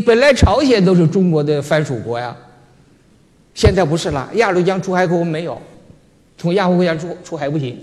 [0.04, 2.36] 本来朝鲜都是中国的藩属国呀，
[3.54, 5.58] 现在不是了，鸭绿江出海口没有，
[6.36, 7.82] 从鸭绿江出出海不行。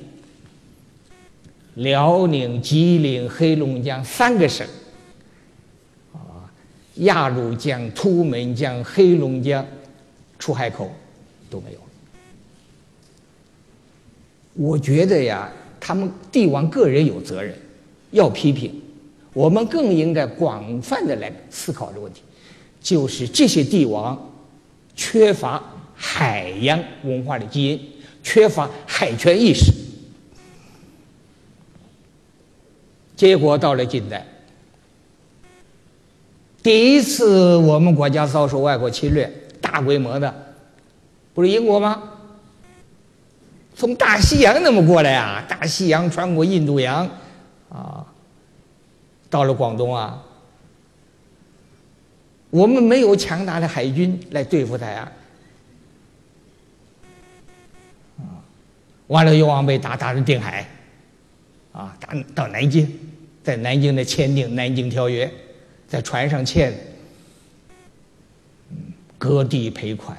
[1.73, 4.67] 辽宁、吉林、黑龙江三个省，
[6.13, 6.45] 啊，
[6.95, 9.65] 鸭绿江、图们江、黑龙江
[10.39, 10.89] 出海口
[11.49, 11.79] 都没有。
[14.53, 17.55] 我觉得呀，他们帝王个人有责任，
[18.11, 18.81] 要批评。
[19.31, 22.21] 我们更应该广泛的来思考这个问题，
[22.81, 24.31] 就是这些帝王
[24.95, 25.63] 缺乏
[25.95, 27.89] 海洋文化的基因，
[28.23, 29.71] 缺乏海权意识。
[33.15, 34.25] 结果到了近代，
[36.63, 39.31] 第一次我们国家遭受外国侵略，
[39.69, 40.33] 大规模的，
[41.33, 42.01] 不是英国吗？
[43.75, 47.07] 从大西洋那么过来啊，大西洋穿过印度洋，
[47.69, 48.05] 啊，
[49.29, 50.23] 到了广东啊，
[52.49, 55.11] 我们没有强大的海军来对付他呀，
[58.17, 58.41] 啊，
[59.07, 60.67] 完了又往北打，打到定海，
[61.71, 62.99] 啊，打到南京。
[63.41, 65.25] 在南京的签订《南京条约》，
[65.87, 66.71] 在船上签，
[69.19, 70.17] 割地赔款。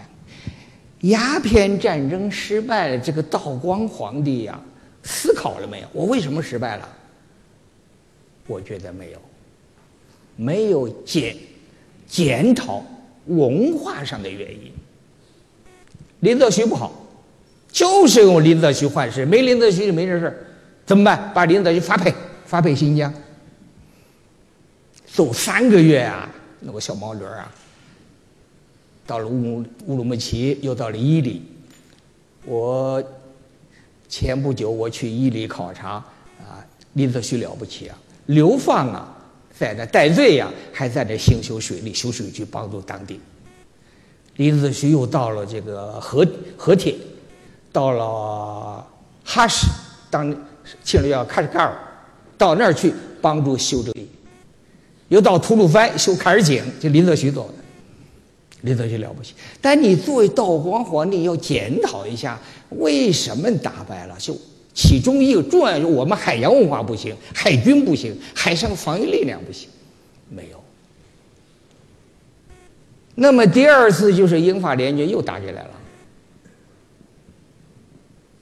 [1.01, 4.61] 鸦片战争失败了，这个道光皇帝呀，
[5.03, 5.88] 思考了没有？
[5.92, 6.88] 我为什么失败了？
[8.46, 9.18] 我觉得没有，
[10.36, 11.36] 没有检
[12.07, 12.84] 检讨
[13.26, 14.72] 文化上的原因。
[16.20, 16.92] 林则徐不好，
[17.72, 20.36] 就是用林则徐换事，没林则徐就没这事儿，
[20.86, 21.32] 怎么办？
[21.34, 22.14] 把林则徐发配。
[22.44, 23.14] 发配新疆，
[25.07, 26.28] 走三个月啊，
[26.59, 27.48] 那个小毛驴啊，
[29.11, 31.42] 到了乌乌鲁木齐，又到了伊犁。
[32.44, 33.02] 我
[34.08, 35.94] 前不久我去伊犁考察
[36.38, 39.12] 啊，林则徐了不起啊，流放啊，
[39.58, 43.18] 在那戴罪呀，还在那兴修水利、修水渠，帮助当地。
[44.36, 46.24] 林则徐又到了这个和
[46.56, 46.94] 和铁，
[47.72, 48.86] 到了
[49.24, 49.66] 哈什，
[50.08, 50.32] 当
[50.84, 51.76] 庆了要喀什噶尔。
[52.38, 54.08] 到那儿去帮助修这里，
[55.08, 57.54] 又到吐鲁番修坎儿井，就林则徐做的。
[58.62, 62.38] 林则徐了不起，但你作为道光皇帝要检讨一下，
[62.70, 64.14] 为什么打败了？
[64.18, 64.36] 就
[64.74, 69.68] 其中一个重要，我们海洋文化不行，海军不行，海上防御力量不行，
[70.28, 70.62] 没有。
[73.14, 75.70] 那么第二次就是英法联军又打进来了，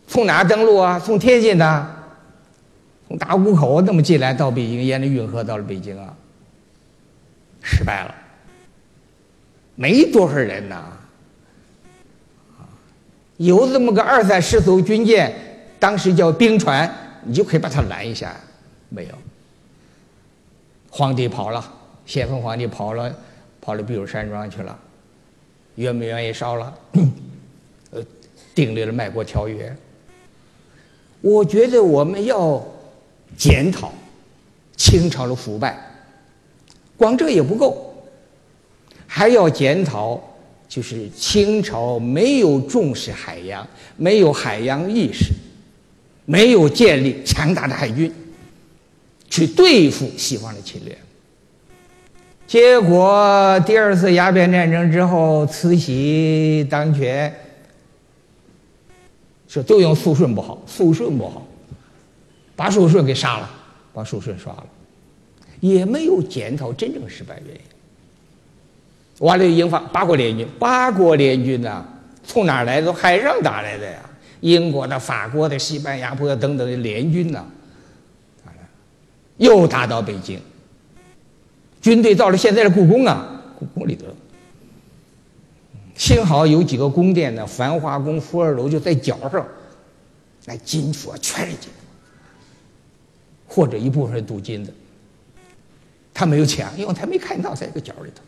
[0.07, 0.99] 从哪登陆啊？
[0.99, 1.95] 从天津的。
[3.09, 6.15] 从大沽口那么进来到北京，沿着运河到了北京啊，
[7.63, 8.15] 失败了，
[9.81, 10.87] 没多少人呐，
[13.37, 15.33] 有这么个二三十艘军舰，
[15.79, 18.35] 当时叫兵船，你就可以把它拦一下，
[18.89, 19.15] 没有。
[20.91, 21.73] 皇帝跑了，
[22.05, 23.17] 咸丰皇帝跑了，
[23.61, 24.77] 跑到避暑山庄去了，
[25.77, 26.75] 圆明园也烧了？
[27.93, 28.05] 呃，
[28.57, 29.73] 订立了卖国条约。
[31.21, 32.61] 我觉得我们要。
[33.37, 33.93] 检讨
[34.75, 35.79] 清朝的腐败，
[36.97, 37.88] 光这也不够，
[39.11, 40.23] 还要检讨
[40.69, 45.33] 就是清朝没有重视海洋，没有海洋意识，
[46.27, 48.13] 没有建立强大的海军，
[49.31, 50.97] 去对付西方的侵略。
[52.47, 57.35] 结果第二次鸦片战争之后，慈禧当权，
[59.49, 61.47] 说都用肃顺不好，肃顺不好，
[62.55, 63.51] 把肃顺给杀了，
[63.95, 64.67] 把肃顺杀了，
[65.61, 67.61] 也没有检讨真正失败原因。
[69.19, 71.85] 完了，英法八国联军，八国联军呐，
[72.25, 72.93] 从哪儿来的？
[72.93, 73.99] 海上打来的呀！
[74.41, 77.45] 英国的、法国的、西班牙、葡萄等等的联军呐，
[79.39, 80.41] 又打到北京。
[81.81, 84.05] 军队到了现在的故宫啊，故宫里头，
[85.97, 89.45] 幸好有几个宫殿呢，繁华宫、福二楼就在角上，
[90.45, 91.71] 那金处啊全是金，
[93.49, 94.73] 或者一部分是镀金的。
[96.15, 98.23] 他没有抢，因为他没看到在一个角里头。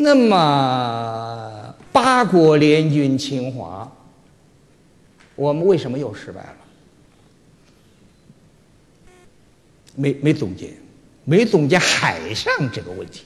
[0.00, 3.90] 那么八国联军侵华，
[5.34, 6.54] 我们为什么又失败了？
[9.96, 10.70] 没没总结，
[11.24, 13.24] 没总结海上这个问题。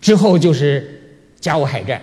[0.00, 2.00] 之后就是甲午海战，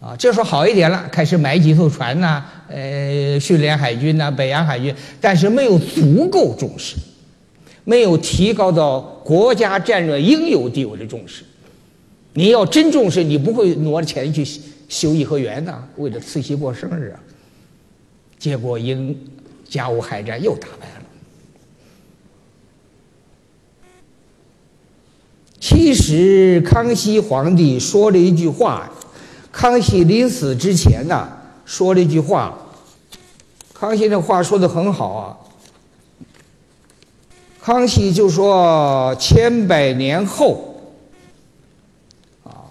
[0.00, 6.94] 啊，这时候好一点了，开始买几艘船呐，呃，训练海军呐，北洋海军，但是没有足够重视。
[7.86, 11.44] 没有提高到国家战略应有地位的重视。
[12.34, 14.44] 你要真重视，你不会挪着钱去
[14.88, 17.20] 修颐和园呐，为了慈禧过生日啊。
[18.38, 19.16] 结果英
[19.68, 21.02] 甲午海战又打败了。
[25.60, 28.90] 其实康熙皇帝说了一句话，
[29.52, 31.28] 康熙临死之前呐，
[31.64, 32.58] 说了一句话。
[33.72, 35.38] 康熙的话说的很好啊。
[37.66, 40.76] 康熙就说：“千百年后，
[42.44, 42.70] 啊，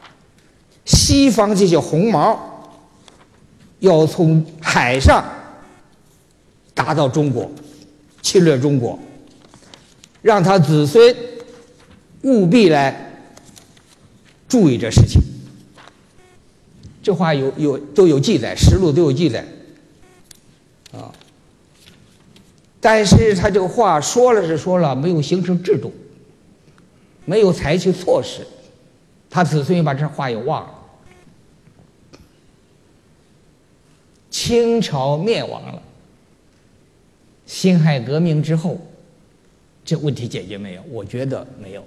[0.85, 2.71] 西方这些红毛
[3.79, 5.21] 要从海上
[6.73, 7.51] 打到中国，
[8.21, 8.97] 侵略中国，
[10.21, 11.13] 让他子孙
[12.21, 13.19] 务必来
[14.47, 15.21] 注意这事情。”
[17.03, 19.45] 这话有有都有记载，实录都有记载，
[20.93, 21.11] 啊。
[22.85, 25.91] 但是他这个话说了是说了，没有形成制度，
[27.25, 28.45] 没有采取措施，
[29.27, 30.69] 他子孙把这话也忘了。
[34.29, 35.81] 清朝灭亡了，
[37.47, 38.77] 辛亥革命之后，
[39.83, 40.83] 这问题解决没有？
[40.91, 41.83] 我觉得没有。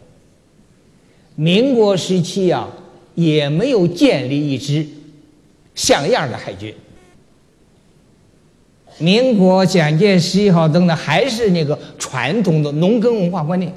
[1.37, 2.69] 民国时期啊，
[3.15, 4.85] 也没有建立一支
[5.77, 6.75] 像样的海军。
[8.99, 13.73] 民国蒋介石也好，等等，还是那个传统的农耕文化观念，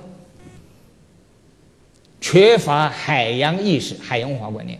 [2.19, 4.79] 缺乏海洋意识、海洋文化观念。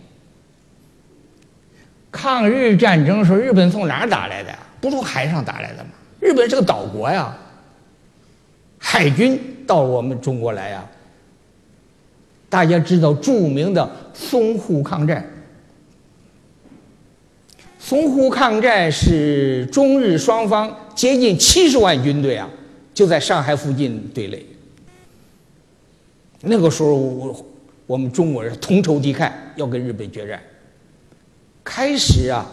[2.10, 4.52] 抗日战争时候，日本从哪儿打来的？
[4.80, 5.90] 不从海上打来的吗？
[6.20, 7.36] 日本是个岛国呀，
[8.78, 10.84] 海军到我们中国来呀。
[12.48, 15.24] 大家知道著名的淞沪抗战。
[17.84, 22.48] 淞沪抗战是中日双方接近七十万军队啊，
[22.94, 24.46] 就在上海附近对垒。
[26.42, 27.46] 那个时候，我
[27.86, 30.40] 我们中国人同仇敌忾，要跟日本决战。
[31.64, 32.46] 开始啊，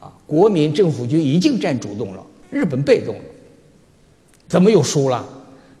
[0.00, 3.22] 啊，国民政府军已经占主动了，日本被动了。
[4.48, 5.24] 怎么又输了？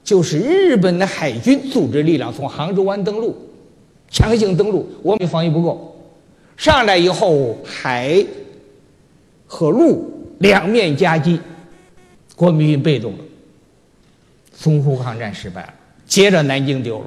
[0.04, 3.34] 就是日本的海军组织力量从杭州湾登陆，
[4.10, 5.96] 强行登陆，我们防御不够，
[6.58, 8.24] 上来以后海。
[9.52, 11.40] 和陆两面夹击，
[12.36, 13.18] 国民军被动了，
[14.56, 15.74] 淞沪抗战失败了，
[16.06, 17.06] 接着南京丢了，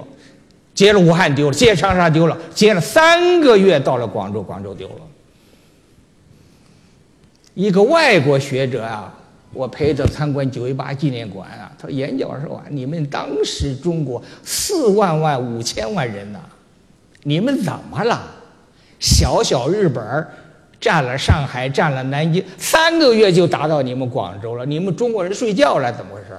[0.76, 4.96] 接着武汉丢了，接着长沙丢了，接了三个月到了广州，广州丢了。
[7.54, 9.18] 一个外国学者啊，
[9.54, 16.42] 我陪他参观九一八纪念馆啊，他说：“严教授啊，你们当时中国四万万五千万人呐，
[17.24, 18.22] 你们怎么了？
[19.00, 20.30] 小小日本儿。”
[20.84, 24.66] 占了上海，占了南京，三个月就打到你们广州了。
[24.66, 26.38] 你们中国人睡觉了，怎么回事？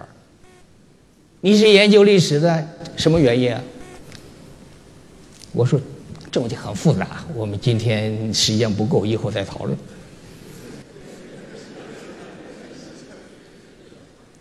[1.41, 3.57] 你是研究历史的，什么原因？
[5.53, 5.81] 我说，
[6.31, 9.75] 这问题很复杂，我们今天时间不够，以后再讨论。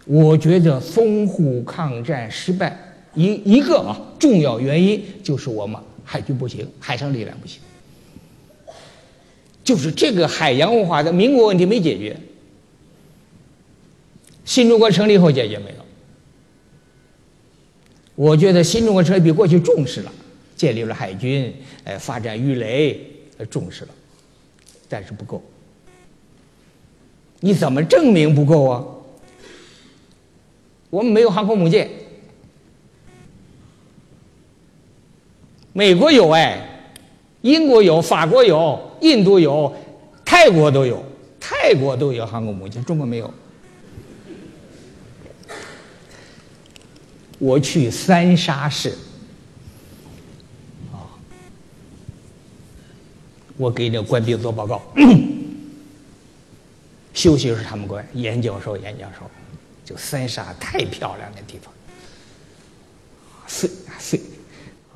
[0.05, 2.77] 我觉得淞沪抗战失败
[3.13, 7.61] 一一个啊重要原因就是我们海军不行，海上力量不行。
[9.63, 12.17] 就是这个海洋文化的民国问题没解决，
[14.43, 15.77] 新中国成立后解决没有？
[18.15, 20.11] 我觉得新中国成立比过去重视了，
[20.55, 21.53] 建立了海军，
[21.83, 22.99] 呃，发展鱼雷，
[23.37, 23.89] 呃重视了，
[24.87, 25.41] 但是不够。
[27.39, 28.85] 你怎么证明不够啊？
[30.89, 31.89] 我们没有航空母舰，
[35.71, 36.91] 美国有哎，
[37.41, 39.75] 英国有，法国有，印度有，
[40.23, 41.03] 泰国都有，
[41.39, 43.31] 泰国都有航空母舰，中国没有。
[47.37, 48.91] 我去三沙市，
[50.93, 51.11] 啊，
[53.57, 54.81] 我给那官兵做报告。
[57.13, 59.29] 休息是他们官，严教授，严教授，
[59.83, 61.73] 就三沙太漂亮的地方，
[63.45, 64.21] 非非，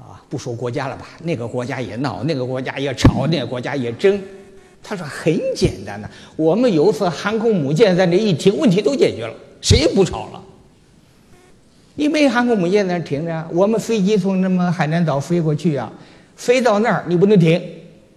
[0.07, 4.21] 啊，不说国家了吧，那个国家也闹，那个国家也吵，那个国家也争。
[4.81, 10.41] 他说很简单的，我们有次航空母舰在那一停，问题都解决了，谁也不吵了。
[11.95, 15.91] 你没航空母舰在那停着，我们飞机从那么海南岛飞过去啊，
[16.37, 17.61] 飞到那儿你不能停，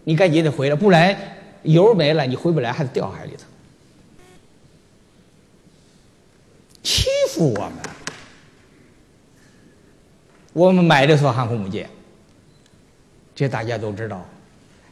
[0.05, 1.17] 你赶紧得回来，不然
[1.63, 3.45] 油没了，你回不来，还得掉海里头。
[6.83, 7.73] 欺负我们，
[10.53, 11.89] 我们买的艘航空母舰，
[13.35, 14.27] 这大家都知道，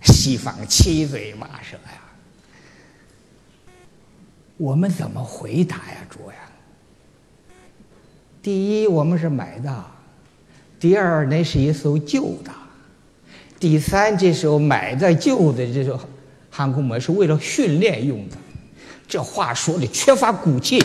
[0.02, 2.00] 西方七嘴八舌呀。
[4.56, 6.36] 我们怎么回答呀，主呀？
[8.40, 9.70] 第一，我们是买的；
[10.78, 12.52] 第二，那是一艘旧的；
[13.59, 15.98] 第三，这艘买的旧的这艘
[16.50, 18.36] 航空母舰是为了训练用的。
[19.09, 20.82] 这话说的缺乏骨气。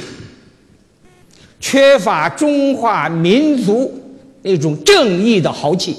[1.60, 4.03] 缺乏中华民族
[4.44, 5.96] 那种正义的豪气，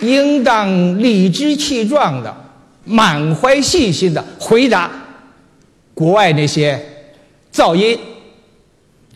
[0.00, 2.34] 应当理直气壮的、
[2.84, 4.90] 满怀信心的回答
[5.94, 6.78] 国外那些
[7.52, 7.98] 噪音。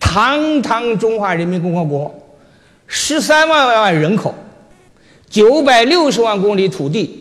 [0.00, 2.14] 堂堂中华人民共和国，
[2.86, 4.34] 十三万万人口，
[5.28, 7.20] 九百六十万公里土地。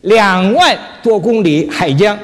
[0.00, 2.16] 两万多公里海疆，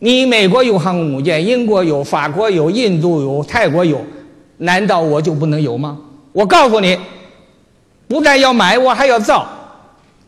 [0.00, 4.04] 你美国有航空母舰，英国有，法国有，印度有，泰国有，
[4.58, 5.98] 难道我就不能有吗？
[6.32, 6.98] 我告诉你，
[8.06, 9.48] 不但要买，我还要造，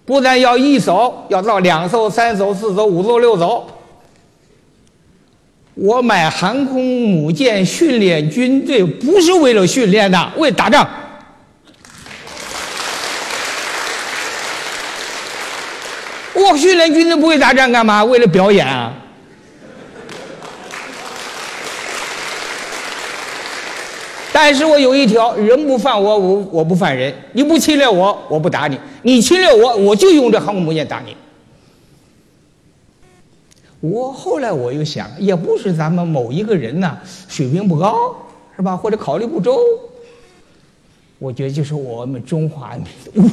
[0.07, 3.67] 不但要一艘，要造两艘、三艘、四艘、五艘、六艘。
[5.75, 10.89] 我买航空母舰训练军队，不是为了训练的，为打仗。
[16.35, 18.03] 我训练军队不会打仗干嘛？
[18.03, 18.93] 为了表演啊！
[24.41, 27.13] 但是我有一条，人不犯我，我我不犯人。
[27.33, 31.17] 你不侵略我，我不打你；你侵略我，我就用这航空母舰打你。
[33.81, 38.15] 我后来我又想，也不是咱们某一个人呢水平不高，
[38.55, 38.77] 是吧？
[38.77, 39.59] 或者考虑不周。
[41.19, 42.79] 我觉得就是我们中华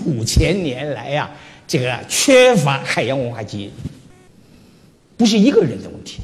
[0.08, 1.30] 五千年来呀。
[1.68, 3.72] 这个缺乏海洋文化基因，
[5.16, 6.24] 不是一个人的问题。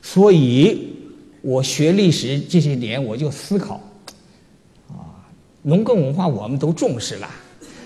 [0.00, 0.94] 所以，
[1.40, 3.80] 我学历史这些年，我就思考，
[4.88, 5.24] 啊，
[5.62, 7.30] 农耕文化我们都重视了，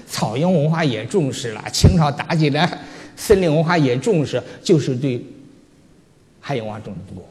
[0.07, 2.81] 草原文化也重视了，清朝打进来，
[3.17, 5.25] 森林文化也重视，就是对
[6.41, 7.29] 汉文化重视不够。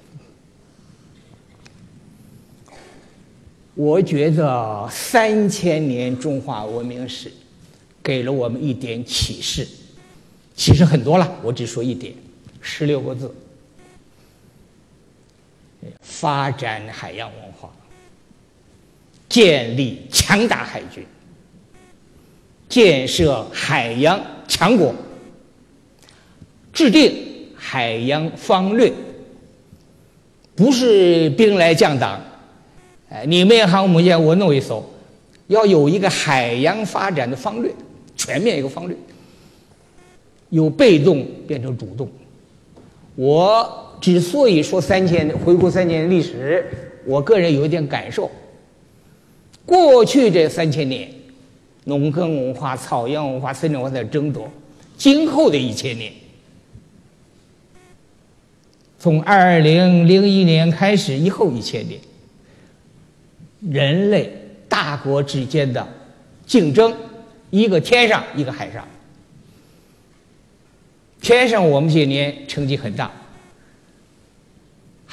[3.74, 7.32] 我觉得三千年中华文明史。
[8.04, 9.68] 给了我们一点启示，
[10.56, 12.12] 启示很多了，我只说一点，
[12.60, 13.32] 十六个字：
[16.22, 17.68] 发展海洋文化，
[19.28, 21.04] 建立强大海军，
[22.70, 24.94] 建设海洋强国，
[26.72, 28.94] 制定海洋方略。
[30.56, 32.22] 不是兵来将挡，
[33.10, 34.88] 哎，你们航母舰我弄一艘，
[35.48, 37.74] 要有一个海洋发展的方略。
[38.16, 38.96] 全面一个方略，
[40.50, 42.08] 由被动变成主动。
[43.16, 46.66] 我之所以说三千回顾三千年历史，
[47.06, 48.30] 我个人有一点感受。
[49.66, 51.08] 过去这三千年，
[51.86, 54.44] 农耕文化、草原文化、森林文化在争夺；
[54.98, 56.12] 今后的一千年，
[58.98, 62.02] 从二零零一年开始以后一千年，
[63.70, 64.34] 人类
[64.68, 65.88] 大国之间的
[66.46, 66.92] 竞争。
[67.52, 68.88] 一个天上，一个海上。
[71.22, 73.12] 天上我们这些年成绩很大，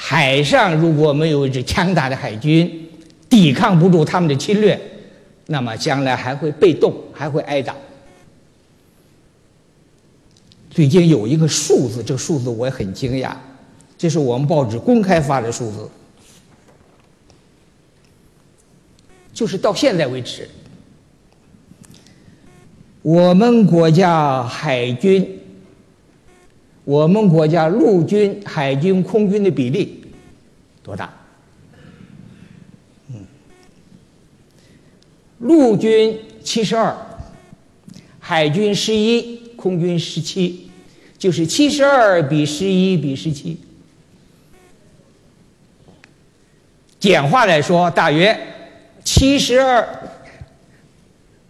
[0.00, 2.88] 海上如果没有一支强大的海军，
[3.28, 4.80] 抵抗不住他们的侵略，
[5.46, 7.74] 那么将来还会被动，还会挨打。
[10.70, 13.32] 最近有一个数字，这个数字我也很惊讶，
[13.98, 15.90] 这是我们报纸公开发的数字，
[19.34, 20.48] 就是到现在为止，
[23.02, 25.37] 我们国家海军、
[26.88, 30.02] 我们国家陆军、海军、空军的比例
[30.82, 31.12] 多大？
[33.12, 33.26] 嗯，
[35.40, 36.96] 陆军七十二，
[38.18, 40.70] 海军十一，空军十七，
[41.18, 43.58] 就是七十二比十一比十七。
[46.98, 48.34] 简化来说，大约
[49.04, 49.86] 七十二，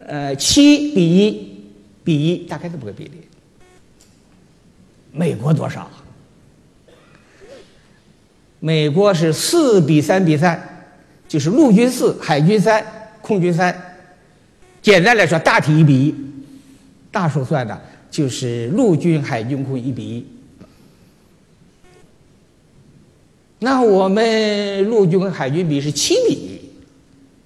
[0.01, 1.61] 呃，七比一
[2.03, 3.28] 比一，大概这么个比例。
[5.13, 5.91] 美国多少？
[8.61, 10.87] 美国是四比三比三，
[11.29, 12.85] 就是陆军四，海军三，
[13.23, 13.97] 空军三。
[14.83, 16.15] 简单来说，大体一比一，
[17.13, 17.81] 大数算的
[18.11, 20.27] 就是陆军、海军、空一比一。
[23.61, 26.61] 那我们陆军跟海军比是七比一，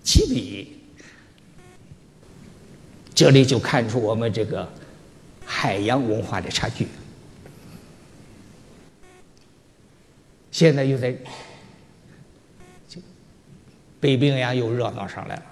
[0.05, 0.69] 七比一，
[3.15, 4.67] 这里就看出我们这个
[5.45, 6.87] 海洋文化的差距。
[10.53, 11.12] 现在又在
[13.98, 15.42] 北冰洋又热闹上来了，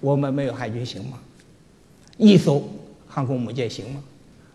[0.00, 1.18] 我们没有海军行吗？
[2.18, 2.62] 一艘
[3.08, 4.02] 航空母舰行吗？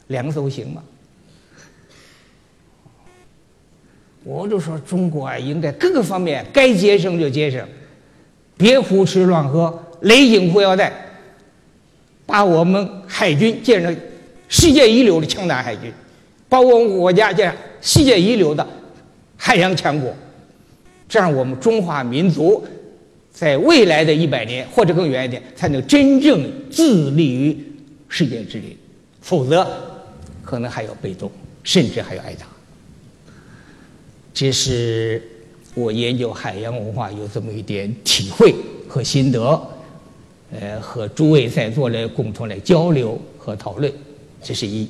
[0.08, 0.84] 两艘行吗？
[4.24, 7.66] 我就说中国啊，应该各个方面该节省就节省，
[8.58, 10.92] 别胡吃乱喝，勒紧裤腰带，
[12.26, 13.96] 把我们海军建成
[14.50, 15.94] 世界一流的强大海军，
[16.50, 18.68] 把我们国家建世界一流的
[19.46, 20.12] 海洋强国，
[21.08, 22.66] 这样我们中华民族
[23.32, 27.56] 在未来的一百年或者更远一点，才能真正自立于
[28.10, 28.76] 世界之林，
[29.22, 29.64] 否则
[30.44, 31.32] 可能还要被动，
[31.62, 32.48] 甚至还要挨打。
[34.34, 35.22] 这是
[35.76, 38.56] 我研究海洋文化有这么一点体会
[38.88, 39.62] 和心得，
[40.60, 43.94] 呃，和诸位在座的共同来交流和讨论，
[44.42, 44.90] 这是一。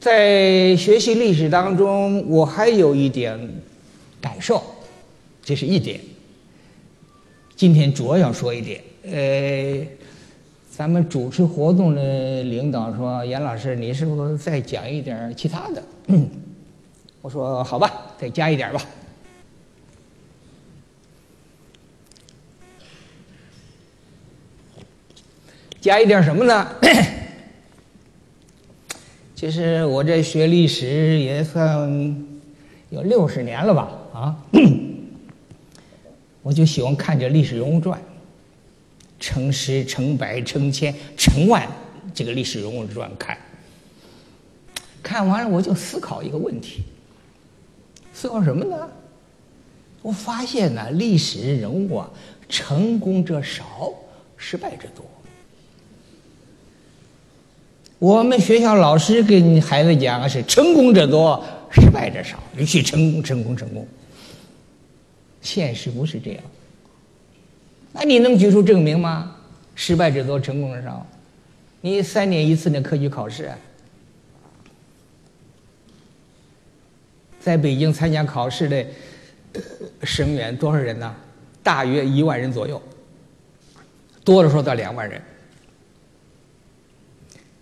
[0.00, 3.38] 在学习历史当中，我还有一点
[4.20, 4.62] 感受，
[5.42, 6.00] 这是一点。
[7.54, 9.86] 今天主要要说一点，呃。
[10.70, 15.82] 咱们主持活动的领导说：“严老师，你是不是再讲一点其他的？”
[17.20, 18.80] 我说：“好吧，再加一点吧。”
[25.82, 26.66] 加一点什么呢？
[29.40, 32.14] 其实我这学历史也算
[32.90, 33.90] 有六十年了吧？
[34.12, 34.36] 啊，
[36.42, 37.98] 我就喜欢看这历史人物传。
[39.18, 41.66] 成十、成百、成千、成万，
[42.12, 43.38] 这个历史人物传看，
[45.02, 46.82] 看完了我就思考一个问题：
[48.12, 48.90] 思考什么呢？
[50.02, 52.10] 我发现呢，历史人物啊，
[52.46, 53.90] 成功者少，
[54.36, 55.02] 失败者多。
[58.00, 63.86] 我们学校老师跟孩子讲是成功者多，失败者少，必须成功、成功、成功。
[65.42, 66.42] 现实不是这样。
[67.92, 69.36] 那你能举出证明吗？
[69.74, 71.06] 失败者多，成功者少。
[71.82, 73.50] 你三年一次的科举考试，
[77.38, 78.86] 在北京参加考试的
[80.04, 81.14] 生源多少人呢？
[81.62, 82.80] 大约一万人左右，
[84.24, 85.20] 多的时候到两万人。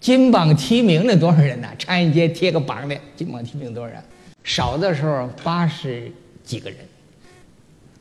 [0.09, 1.69] 金榜题名的多少人呢？
[1.77, 4.03] 长安街贴个榜的金榜题名多少人？
[4.43, 6.11] 少的时候八十
[6.43, 6.79] 几个人，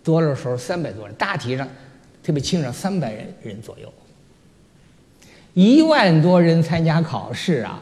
[0.05, 1.14] 多的时候三百多人。
[1.16, 1.68] 大体上。
[2.24, 3.91] 特别清上三百人人左右，
[5.53, 7.82] 一万多人参加考试啊，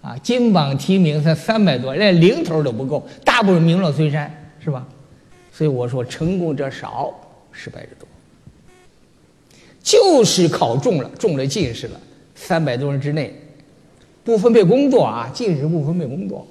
[0.00, 4.86] 啊，金榜题名才三百多，连零头都不够，大部分名落孙山，是吧？
[5.52, 7.12] 所以我说，成功者少，
[7.52, 8.08] 失败者多。
[9.82, 12.00] 就是考中了，中了进士了，
[12.40, 13.34] 三百多人之内，
[14.22, 16.46] 不分配工作啊，禁止不分配工作，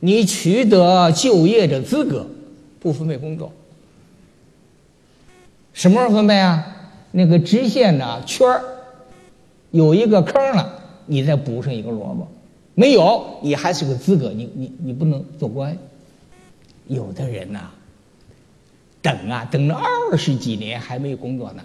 [0.00, 2.26] 你取得就业的资格，
[2.80, 3.52] 不分配工作。
[5.72, 6.74] 什么时候分配啊？
[7.12, 8.62] 那个直线的圈儿
[9.70, 12.28] 有一个坑了，你再补上一个萝卜。
[12.74, 15.78] 没有，你还是个资格，你你你不能做官。
[16.88, 17.70] 有的人呐，
[19.00, 21.62] 等啊等了二十几年还没有工作呢，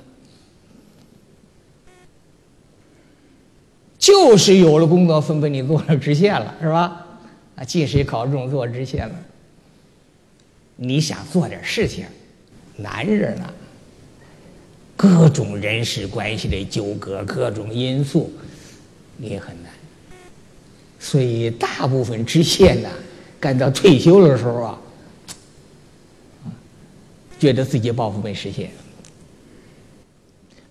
[4.03, 7.05] 就是有了工作分配你做了知县了，是吧？
[7.55, 9.15] 啊，进士考中做知县了。
[10.75, 12.05] 你想做点事情，
[12.75, 13.49] 难着呢。
[14.97, 18.29] 各种人事关系的纠葛，各种因素，
[19.19, 19.71] 也很难。
[20.99, 22.89] 所以大部分知县呢，
[23.39, 24.81] 干到退休的时候啊，
[27.39, 28.69] 觉得自己抱负没实现。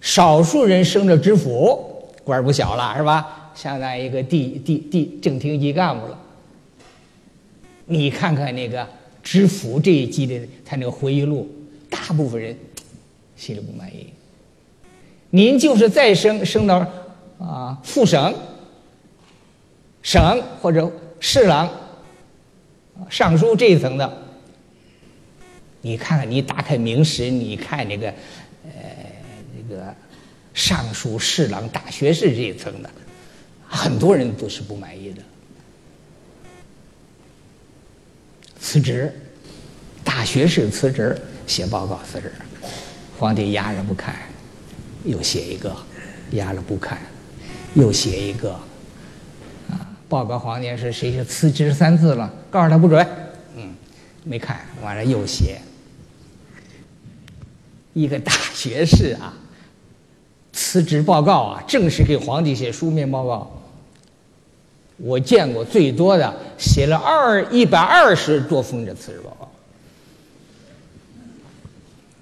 [0.02, 1.91] 少数人升了知府，
[2.24, 3.50] 官儿不小了，是吧？
[3.54, 6.18] 相当于一个地地地正厅级干部了。
[7.86, 8.86] 你看看那个
[9.22, 11.50] 知府这一级的，他那个回忆录，
[11.90, 12.56] 大部分人
[13.36, 14.06] 心里不满意。
[15.30, 16.86] 您就是再升升到
[17.38, 18.34] 啊副省。
[20.04, 21.70] 省或者侍郎、
[23.08, 24.12] 尚书这一层的，
[25.80, 28.08] 你看看，你打开明史，你看那个，
[28.64, 28.72] 呃，
[29.56, 29.94] 那个
[30.54, 32.90] 尚书、侍郎、大学士这一层的，
[33.68, 35.22] 很多人都是不满意的，
[38.60, 39.12] 辞职，
[40.04, 42.30] 大学士辞职，写报告辞职，
[43.18, 44.14] 皇帝压着不看，
[45.04, 45.74] 又写一个，
[46.32, 46.98] 压了不看，
[47.74, 48.58] 又写一个。
[50.08, 52.30] 报告皇帝是谁是辞职三次了？
[52.50, 53.06] 告诉他不准。
[53.56, 53.74] 嗯，
[54.24, 55.58] 没看完了又写。
[57.94, 59.32] 一个大学士啊，
[60.52, 63.50] 辞职报告啊，正式给皇帝写书面报告。
[64.98, 69.48] 我见过最多的写了二一百二十多封的辞职报告。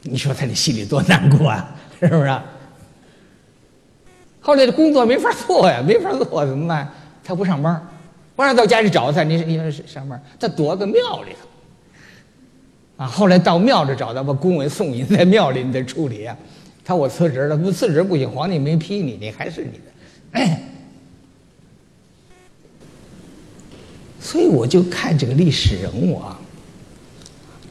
[0.02, 2.40] 你说他的心里多难过啊， 是不是？
[4.40, 6.90] 后来的工作没法做呀，没法做怎么办？
[7.22, 7.86] 他不上班，
[8.34, 9.22] 不让到家里找他。
[9.22, 13.04] 你你说上班，他躲个庙里头。
[13.04, 16.34] 啊，后来到庙里找他，把公文送你，在庙里你得处理啊。
[16.90, 20.58] 他我辞职了，不辞职不行，皇帝没批你，你还是你的。
[24.20, 26.36] 所以我就看这个历史人物啊，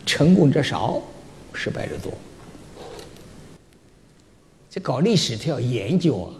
[0.05, 1.01] 成功者少，
[1.51, 2.13] 失败者多。
[4.70, 6.34] 这搞历史他要研究啊。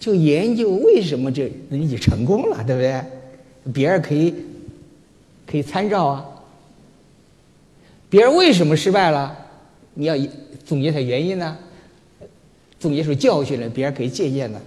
[0.00, 3.00] 就研究为什么这人家成功了，对不对？
[3.72, 4.34] 别人可以
[5.46, 6.26] 可以参照啊。
[8.10, 9.38] 别人为什么失败了？
[9.94, 10.16] 你要
[10.66, 11.56] 总结他原因呢？
[12.82, 14.60] 总结出教训来，别人可以借鉴呢。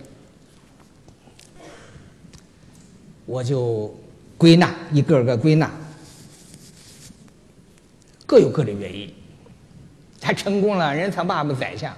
[3.25, 3.93] 我就
[4.37, 5.69] 归纳一个个归纳，
[8.25, 9.13] 各有各的原因。
[10.21, 11.93] 他成功了，人他爸爸宰相。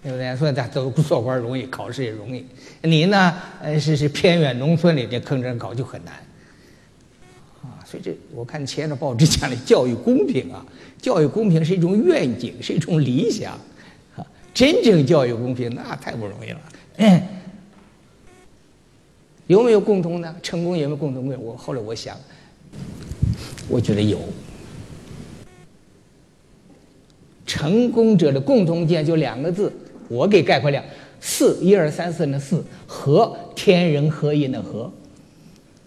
[0.00, 0.34] 对不对？
[0.36, 2.46] 所以他做做官容易，考试也容易。
[2.82, 3.34] 你呢？
[3.60, 6.14] 呃，是是偏远农村里这坑着考就很难。
[7.62, 10.64] 啊，所以这我看前的报纸讲的教育公平啊，
[11.02, 13.58] 教育公平是一种愿景，是一种理想。
[14.58, 16.60] 啊，真正教育公平那太不容易了。
[16.96, 17.22] 嗯，
[19.46, 20.34] 有没有共同呢？
[20.42, 21.40] 成功有没有共同没有？
[21.40, 22.16] 我后来我想，
[23.68, 24.18] 我觉得有。
[27.46, 29.72] 成功者的共同点就两个字。
[30.08, 30.82] 我给概括了
[31.20, 34.90] 四一二三四的四和天人合一的和，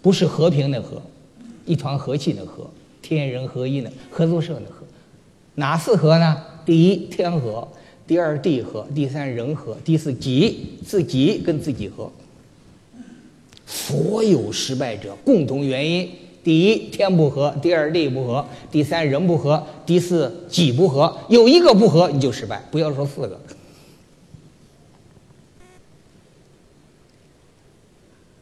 [0.01, 1.01] 不是和平的和，
[1.65, 2.69] 一团和气的和，
[3.01, 4.85] 天人合一的合作社的和，
[5.55, 6.37] 哪四和呢？
[6.63, 7.67] 第一天和，
[8.11, 12.11] 第二地和，第三人和，第四己自己跟自己和。
[13.65, 16.11] 所有失败者共同原因：
[16.43, 21.19] 第一天不和，第二地不和，第三人不和，第四己不和。
[21.29, 23.39] 有一个不和你就失败，不要说四个。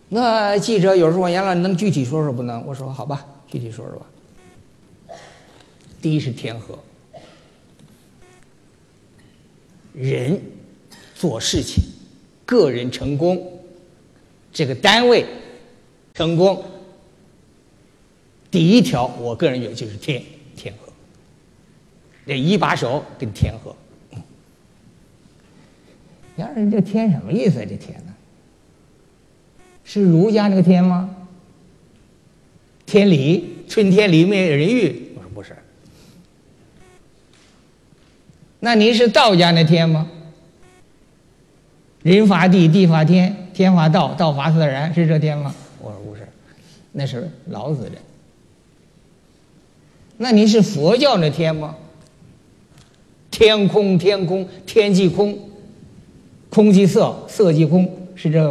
[0.07, 2.65] 那记者有时候问杨老，能具体说说不能？
[2.65, 5.15] 我说好吧，具体说说吧。
[6.01, 6.79] 第一是天和，
[9.93, 10.41] 人
[11.15, 11.83] 做事情，
[12.45, 13.61] 个人成功，
[14.51, 15.25] 这个单位
[16.13, 16.63] 成功，
[18.51, 20.21] 第一条，我个人觉得就是天
[20.55, 20.91] 天和，
[22.25, 23.75] 这一把手跟天和。
[26.37, 27.65] 杨人这天什么意思？
[27.65, 28.15] 这天呢？
[29.83, 31.13] 是儒家那个天吗？
[32.85, 35.11] 天理，春天里面人欲。
[35.15, 35.55] 我说不是。
[38.59, 40.09] 那您是道家那天吗？
[42.03, 45.53] 人法地，地法天，天法道，道法自然，是这天吗？
[45.81, 46.27] 我说不是，
[46.91, 47.91] 那是老子的。
[50.17, 51.75] 那您是佛教那天吗？
[53.31, 55.37] 天空，天空，天即空，
[56.49, 58.45] 空即色，色即空，是这。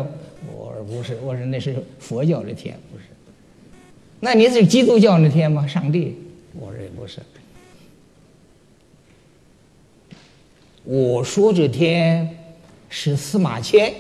[0.57, 3.05] 我说不是，我说那是佛教的天，不是。
[4.21, 5.67] 那您是基督教的天吗？
[5.67, 6.17] 上帝？
[6.59, 7.21] 我说也不是。
[10.91, 12.39] 我说这天
[12.89, 13.93] 是司马迁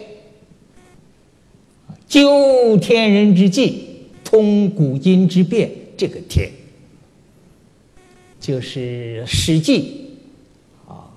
[2.06, 6.48] 究天人之际，通古今之变，这个天
[8.40, 10.16] 就是《史记》
[10.90, 11.10] 啊，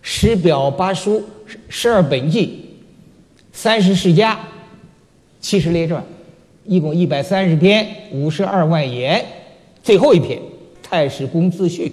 [0.00, 1.24] 十表八书，
[1.68, 2.60] 十二本纪，
[3.52, 4.38] 三十世家。
[5.40, 6.04] 七十列传，
[6.64, 9.26] 一共一百三十篇，五十二万言。
[9.82, 10.38] 最后一篇
[10.84, 11.88] 《太史公自序》，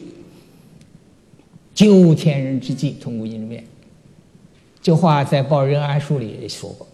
[1.74, 3.64] 九千人之计，通古今之变。
[4.82, 6.88] 这话在《报任安书》里也说过。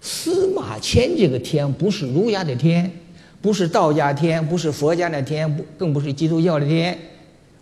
[0.00, 2.90] 司马迁这个天不是儒家的天，
[3.40, 6.98] 不是道家天，不是佛家的天，不更不是基督教的天。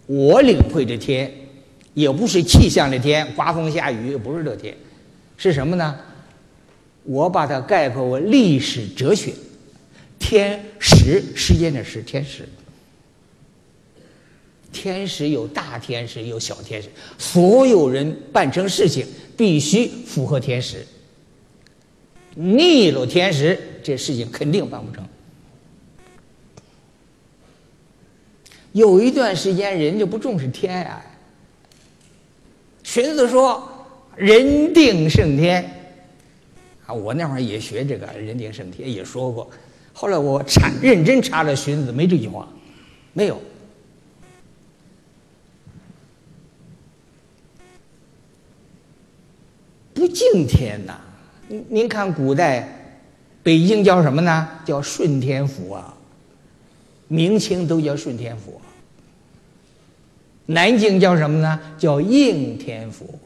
[0.07, 1.31] 我领会的天，
[1.95, 4.75] 也不是气象的天，刮风下雨，不是这天，
[5.37, 5.97] 是什么呢？
[7.05, 9.33] 我把它概括为历史哲学，
[10.19, 12.49] 天时时间的时天时。
[14.73, 19.07] 天时有大天时，有小天时，所有人办成事情
[19.37, 20.87] 必须符合天时。
[22.35, 25.07] 逆了天时，这事情肯定办不成。
[28.73, 31.05] 有一段时间，人就不重视天呀。
[32.83, 33.69] 荀子说
[34.17, 35.63] ：“人定胜天。”
[36.87, 39.49] 啊，我那会儿也学这个“人定胜天”，也说过。
[39.93, 42.49] 后来我查认真查了荀子，没这句话，
[43.13, 43.39] 没有。
[50.03, 50.99] 不敬天呐！
[51.47, 52.67] 您您看古代，
[53.41, 54.49] 北京叫什么呢？
[54.65, 55.95] 叫顺天府啊。
[57.07, 58.61] 明清都叫顺天府。
[60.47, 61.61] 南京叫什么呢？
[61.79, 63.17] 叫应天府。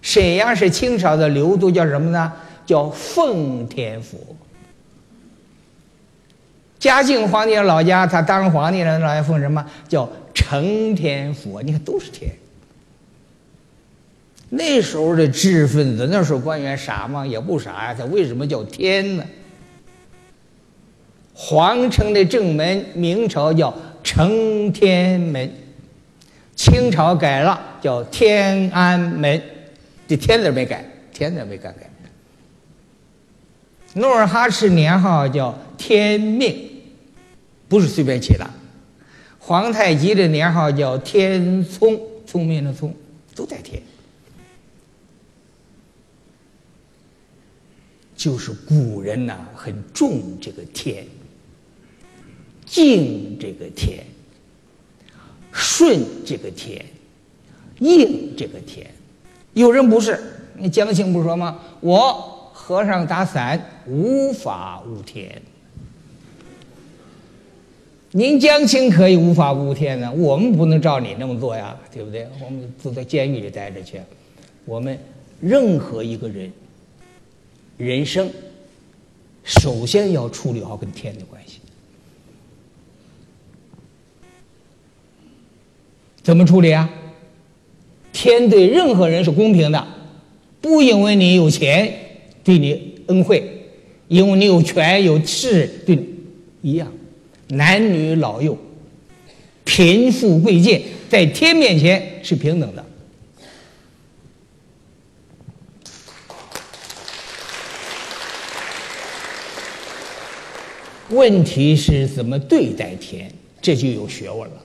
[0.00, 2.32] 沈阳是清朝的刘都，叫什么呢？
[2.64, 4.34] 叫奉天府。
[6.78, 9.62] 嘉靖皇帝的老家，他当皇帝的老家奉什么？
[9.86, 11.60] 叫承天府。
[11.60, 12.30] 你看，都是天。
[14.48, 17.26] 那时候的知识分子，那时候官员傻吗？
[17.26, 17.94] 也不傻呀。
[17.94, 19.24] 他为什么叫天呢？
[21.34, 25.50] 皇城的正门，明朝叫承天门，
[26.54, 29.42] 清朝改了叫天安门，
[30.08, 31.90] 这天字没改，天字没改改。
[33.94, 36.54] 努尔哈赤年号叫天命，
[37.68, 38.48] 不是随便起的。
[39.38, 42.94] 皇太极的年号叫天聪，聪明的聪，
[43.34, 43.82] 都带天。
[48.26, 51.06] 就是古人呐，很重这个天，
[52.64, 54.02] 敬这个天，
[55.52, 56.84] 顺这个天，
[57.78, 58.84] 应这个天。
[59.54, 60.18] 有人不是，
[60.56, 61.60] 那江青不说吗？
[61.78, 65.40] 我和尚打伞，无法无天。
[68.10, 72.26] 您江青可以无法无天呢，我们不能照你那么做呀，对不对？
[72.44, 74.00] 我们都在监狱里待着去，
[74.64, 74.98] 我们
[75.40, 76.50] 任何一个人。
[77.76, 78.30] 人生
[79.44, 81.58] 首先要处理好跟天的关系，
[86.22, 86.88] 怎么处理啊？
[88.12, 89.86] 天对任何人是公平的，
[90.62, 91.92] 不因为你有钱
[92.42, 93.68] 对你恩惠，
[94.08, 96.08] 因为你有权有势对你
[96.62, 96.90] 一样，
[97.48, 98.56] 男女老幼、
[99.64, 102.85] 贫富贵贱，在天面前是平等的。
[111.10, 113.30] 问题是怎么对待天，
[113.60, 114.56] 这就有学问了。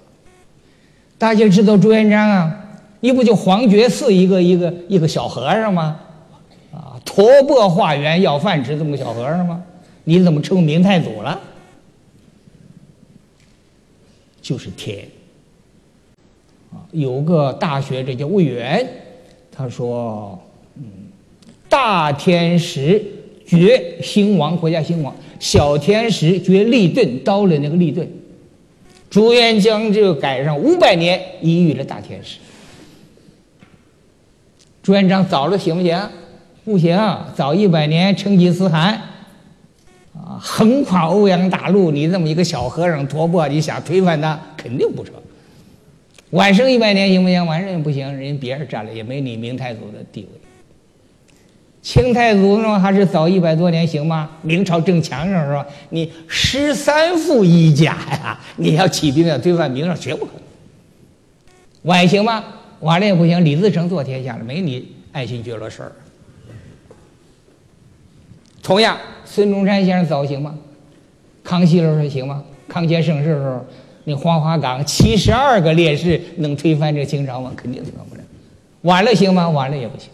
[1.17, 5.99] 大家知道朱元璋啊，你不就黄觉寺一个一个一个小和尚吗？
[6.73, 9.63] 啊，驼钵化缘要饭吃这么个小和尚吗？
[10.03, 11.39] 你怎么称明太祖了？
[14.41, 15.07] 就是天。
[16.71, 18.87] 啊，有个大学者叫魏源，
[19.51, 20.39] 他说
[20.75, 20.83] ：“嗯，
[21.69, 23.05] 大天时
[23.59, 28.07] 绝兴亡，国家兴亡。”小天时绝立顿刀的那个立顿，
[29.09, 32.37] 朱元璋就赶上五百年一遇的大天时。
[34.81, 36.09] 朱元璋早了行不行？
[36.63, 36.97] 不行，
[37.35, 38.93] 早一百年成吉思汗
[40.13, 45.13] 啊，横跨欧阳大陆，你这么一个小和尚托钵，你想推翻他，肯定不成。
[46.29, 47.45] 晚生一百年行不行？
[47.45, 50.40] 晚生也不行，人别人占了，也没你明太祖的地位。
[51.81, 54.29] 清太祖呢，还是早一百多年行吗？
[54.43, 55.65] 明朝正强盛是吧？
[55.89, 60.41] 你十三副衣甲呀，你要起兵要推翻明朝，绝不可能。
[61.83, 62.43] 晚行吗？
[62.81, 63.43] 晚了也不行。
[63.43, 65.91] 李自成做天下了，没你爱新觉罗事儿。
[68.61, 68.95] 同样，
[69.25, 70.55] 孙中山先生早行吗？
[71.43, 72.43] 康熙的时候行吗？
[72.67, 73.65] 康乾盛世的时候，
[74.03, 77.51] 那黄花岗七十二个烈士能推翻这清朝吗？
[77.57, 78.21] 肯定推翻不了。
[78.83, 79.49] 晚了行吗？
[79.49, 80.09] 晚了也不行。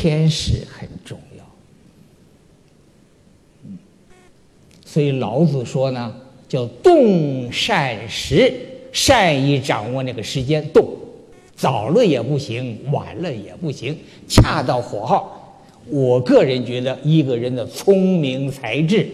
[0.00, 1.44] 天时很重要，
[4.82, 6.16] 所以老子说呢，
[6.48, 8.50] 叫动善时，
[8.94, 10.96] 善于掌握那个时间，动，
[11.54, 13.94] 早了也不行，晚了也不行，
[14.26, 15.30] 恰到火候。
[15.84, 19.06] 我个人觉得，一个人的聪明才智，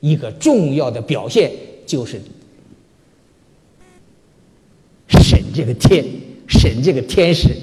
[0.00, 1.52] 一个重要的表现
[1.84, 2.18] 就是
[5.10, 6.06] 审这个天，
[6.48, 7.54] 审这个天时。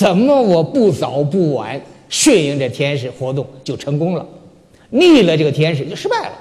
[0.00, 1.78] 怎么我不早不晚
[2.08, 4.26] 顺应这天时活动就成功了，
[4.88, 6.32] 逆了这个天时就失败了。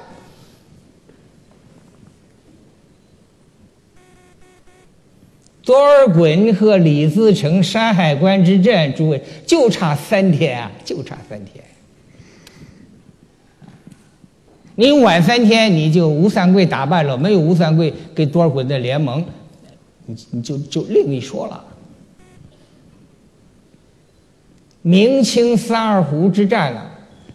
[5.61, 11.61] 多尔衮和李自成山海关之战，诸位就差三天啊，就差三天。
[14.75, 19.25] 你晚三天，你就吴三桂打败了，没有吴三桂跟多尔衮的联盟，
[20.05, 21.65] 你你就就另一说了。
[24.81, 26.89] 明清三二湖之战啊，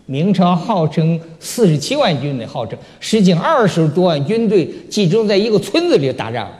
[0.07, 6.51] 明朝号称四十七万军的号称，实际二十多万军队集中在一个村子里打仗。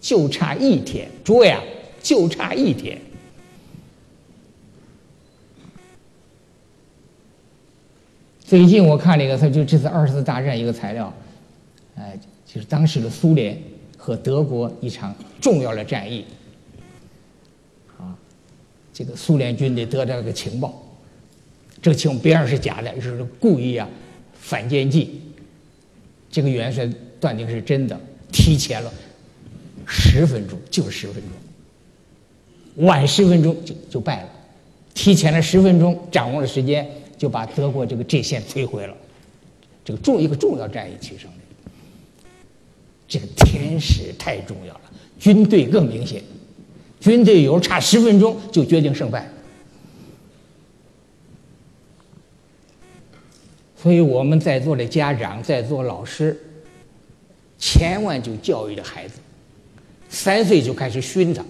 [0.00, 1.60] 就差一天，诸位啊，
[2.02, 2.98] 就差一天。
[8.42, 11.12] 最近我看了一个，他就这次二次大战一个材料，
[11.96, 13.60] 哎，就是当时的苏联
[13.98, 16.24] 和德国一场重要的战役，
[19.00, 20.78] 这个苏联军队得到了个情报，
[21.80, 23.88] 这个情报边上是假的，是故意啊
[24.38, 25.22] 反间计，
[26.30, 26.86] 这个元帅
[27.18, 27.98] 断定是真的，
[28.30, 28.92] 提前了。
[29.86, 34.28] 十分钟就是十分钟，晚十分钟就就败了，
[34.92, 36.86] 提前了十分钟掌握了时间，
[37.16, 38.94] 就把德国这个阵线摧毁了，
[39.82, 41.30] 这个重一个重要战役取胜，
[43.08, 44.82] 这个天时太重要了，
[45.18, 46.22] 军队更明显，
[47.00, 49.28] 军队有差十分钟就决定胜败，
[53.76, 56.38] 所以我们在座的家长在座老师，
[57.58, 59.14] 千万就教育着孩子。
[60.10, 61.42] 三岁就开始熏他，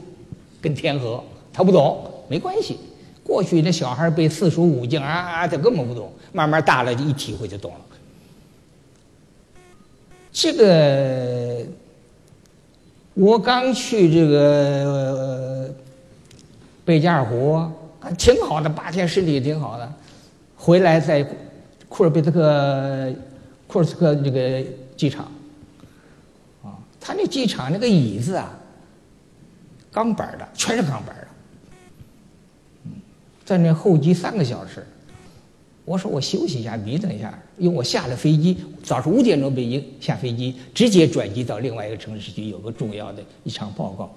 [0.60, 1.22] 跟天河，
[1.52, 2.78] 他不懂没关系。
[3.24, 6.12] 过去那小孩背四书五经啊，他根本不懂。
[6.32, 7.80] 慢慢大了，一体会就懂了。
[10.30, 11.66] 这个
[13.14, 15.19] 我刚去这个
[16.90, 17.64] 贝加尔湖，
[18.18, 19.94] 挺好的，八天身体挺好的。
[20.56, 21.24] 回来在
[21.88, 23.14] 库尔贝特克
[23.68, 24.60] 库尔斯克这个
[24.96, 25.24] 机场。
[26.64, 28.52] 啊他那机场那个椅子啊，
[29.92, 31.28] 钢板的，全是钢板的。
[33.44, 34.84] 在那候机三个小时，
[35.84, 44.12] 我说我休息一下，眯瞪一下，因为我下了飞机，早上五点钟北京下飞机，直接转机到另外一个城市去，有个重要的一场报告。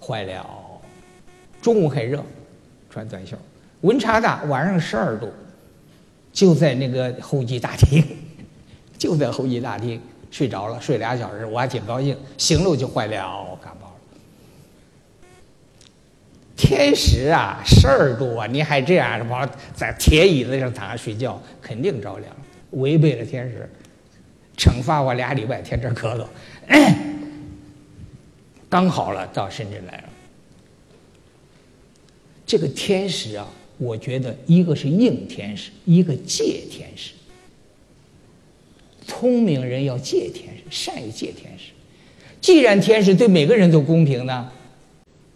[0.00, 0.46] 坏了，
[1.60, 2.24] 中午很热，
[2.88, 3.36] 穿短袖，
[3.82, 5.32] 温差大，晚上十二度，
[6.32, 8.04] 就在那个候机大厅，
[8.96, 10.00] 就在候机大厅。
[10.30, 12.16] 睡着了，睡俩小时，我还挺高兴。
[12.38, 13.94] 醒了我就坏了，感冒了。
[16.56, 22.32] 天时啊，十二度啊，你还这样往在铁椅子上躺着睡觉，肯定着凉，
[22.70, 23.68] 违背了天时，
[24.56, 26.24] 惩罚我俩礼拜天天咳嗽。
[28.68, 30.04] 刚好了，到深圳来了。
[32.50, 33.46] 这个天时啊，
[33.78, 37.12] 我觉得一个是应天时，一个借天时。
[39.06, 41.66] 聪明人要借天时，善于借天时。
[42.40, 44.50] 既然天时对每个人都公平呢，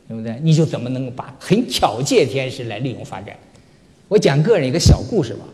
[0.08, 0.36] 对不对？
[0.42, 3.38] 你就怎么能够把很巧借天时来利用发展？
[4.08, 5.44] 我讲个人一个小故事吧。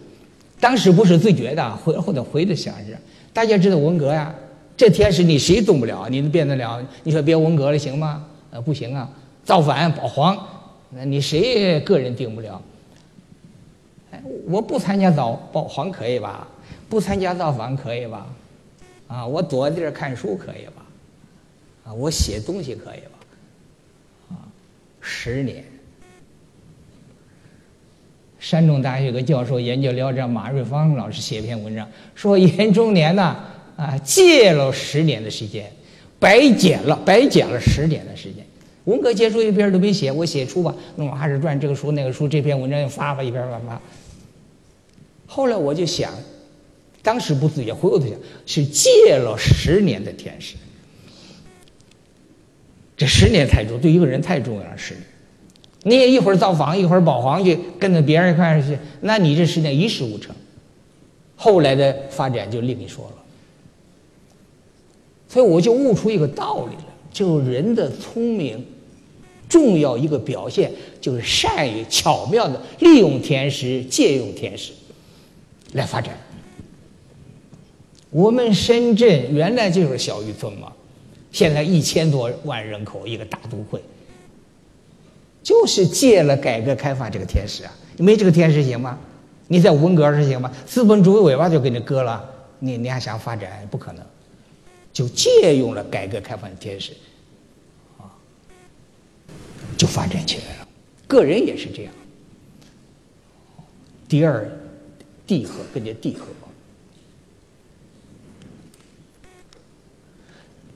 [0.58, 2.96] 当时不是自觉的，回后头回的想是，
[3.34, 4.34] 大家知道文革呀，
[4.78, 6.08] 这天时你谁动不了？
[6.08, 6.82] 你能变得了？
[7.02, 8.24] 你说别文革了行吗？
[8.50, 9.10] 呃，不行啊，
[9.44, 10.34] 造反保皇，
[10.90, 12.60] 那你谁个人定不了？
[14.10, 16.48] 哎，我不参加造保皇可以吧？
[16.88, 18.26] 不参加造反可以吧？
[19.06, 20.84] 啊，我躲在这儿看书可以吧？
[21.84, 23.18] 啊，我写东西可以吧？
[24.30, 24.34] 啊，
[25.00, 25.64] 十年。
[28.40, 33.36] 山东大学有个教授研究聊斋，马瑞芳老师写一篇文章，说严中年呢
[33.76, 35.70] 啊借了十年的时间，
[36.18, 38.39] 白捡了白捡了十年的时间。
[38.84, 43.80] 文革结束一篇都没写，我写出吧，弄《阿史传》这个书那个书，这篇文章又发发一篇发发。
[45.26, 46.12] 后来我就想。
[47.02, 50.54] 当时不自觉，回过头想，是借了十年的天时。
[52.94, 54.76] 这十年太重，对一个人太重要了。
[54.76, 55.02] 十年，
[55.84, 60.36] 你也一会儿造访，一会儿保皇去，跟着别人一块去，那你这十年一事无成。
[61.36, 63.22] 后来的发展就另一说了。
[65.26, 68.64] 所以我就悟出一个道理了：，就人的聪明，
[69.48, 70.70] 重要一个表现
[71.00, 74.72] 就是善于巧妙的利用天时，借用天时
[75.72, 76.16] 来发展。
[78.10, 80.72] 我们深圳原来就是小渔村嘛，
[81.30, 83.80] 现在一千多万人口一个大都会，
[85.42, 87.72] 就是借了改革开放这个天时啊！
[87.96, 88.98] 你没这个天时行吗？
[89.46, 90.50] 你在文革时行吗？
[90.66, 92.24] 资本主义尾巴就给你割了，
[92.58, 93.66] 你你还想发展？
[93.70, 94.04] 不可能，
[95.00, 96.92] 就借用了改革开放的天时，
[97.96, 98.04] 啊，
[99.74, 100.68] 就发展起来了。
[101.06, 101.92] 个人也是这样。
[104.06, 104.46] 第二，
[105.26, 106.26] 地和跟着地和。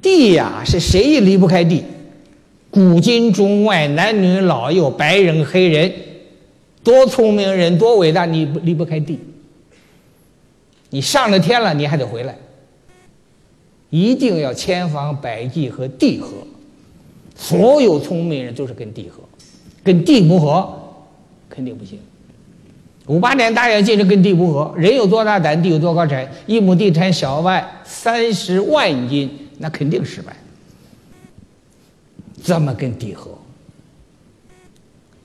[0.00, 1.84] 地呀，是谁也离不开地。
[2.70, 5.92] 古今中外，男女老幼，白人黑人，
[6.82, 9.18] 多聪明人，多伟大，你不离不开地。
[10.88, 12.38] 你上了天了，你还得回来。
[13.94, 16.30] 一定要千方百计和地合。
[17.36, 19.22] 所有聪明人都是跟地合，
[19.84, 20.68] 跟地不合，
[21.48, 22.00] 肯定不行。
[23.06, 26.28] 五八年大跃进是跟地不合，人有多大胆，地有多高产。
[26.44, 29.30] 一亩地产小麦三十万斤。
[29.58, 30.36] 那肯定失败。
[32.42, 33.30] 怎么跟地合？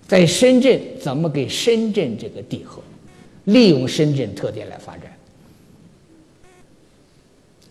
[0.07, 2.83] 在深圳怎么给深圳这个地合？
[3.45, 5.11] 利用深圳特点来发展。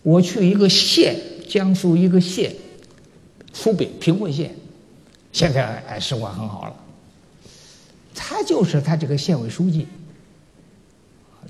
[0.01, 1.15] 我去一个县，
[1.47, 2.53] 江苏一个县，
[3.53, 4.55] 苏北贫困县，
[5.31, 6.75] 现在哎生活很好了。
[8.15, 9.87] 他就是他这个县委书记，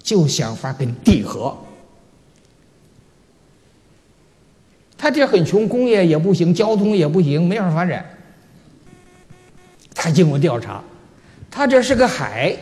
[0.01, 1.57] 就想法跟地合。
[4.97, 8.05] 他这很穷，工业也不行，交通也不行，没法发展。
[9.95, 10.83] 他经过调查，
[11.49, 12.55] 他这是个海，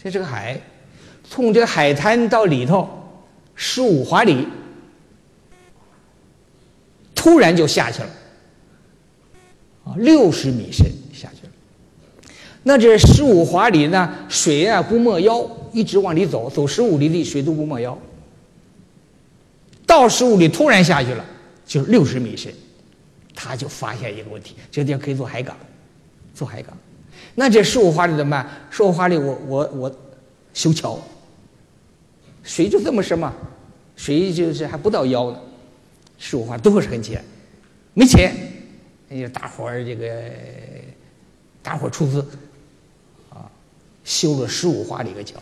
[0.00, 0.60] 这是个海，
[1.28, 2.88] 从这个海滩到里头
[3.64, 4.48] 十五华里，
[7.14, 8.08] 突然就下去了，
[9.84, 10.84] 啊，六十米深
[11.14, 11.52] 下去了。
[12.64, 17.96] 那这十五华里呢，水啊不没腰，一直往里走，走十五里地水都不没腰。
[19.86, 21.24] 到十五里突然下去了，
[21.64, 22.52] 就是六十米深，
[23.32, 25.56] 他就发现一个问题：这个地方可以做海港，
[26.34, 26.76] 做海港。
[27.36, 28.50] 那这十五华里怎么办？
[28.72, 29.96] 十五华里我我我
[30.52, 31.00] 修桥，
[32.42, 33.32] 水就这么深嘛，
[34.02, 35.38] 水就是还不到腰呢。
[36.18, 37.24] 十五华都是很浅，
[37.94, 38.34] 没钱，
[39.08, 40.24] 那就大伙儿这个
[41.62, 42.26] 大伙出资
[43.30, 43.48] 啊，
[44.02, 45.40] 修了十五华里个桥，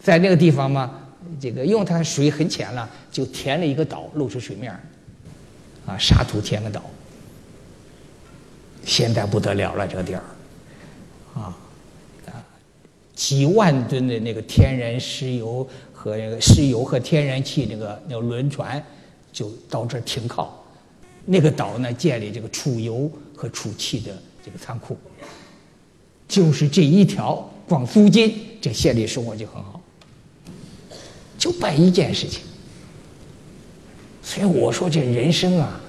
[0.00, 0.98] 在那个地方嘛。
[1.40, 4.72] 这个因为它水很浅了，就填了一个岛，露出水面
[5.86, 6.82] 啊，沙土填个岛。
[8.84, 10.24] 现在不得了了，这个地儿，
[11.34, 11.56] 啊，
[12.26, 12.42] 啊，
[13.14, 15.68] 几万吨的那个天然石油
[16.02, 18.84] 和那个石油和天然气那个那个轮船，
[19.32, 20.60] 就到这儿停靠。
[21.24, 24.12] 那个岛呢，建立这个储油和储气的
[24.44, 24.96] 这个仓库。
[26.26, 29.80] 就是这一条，光租金，这县里生活就很好。
[31.38, 32.40] 就办一件事情，
[34.24, 35.80] 所以我说这人生啊，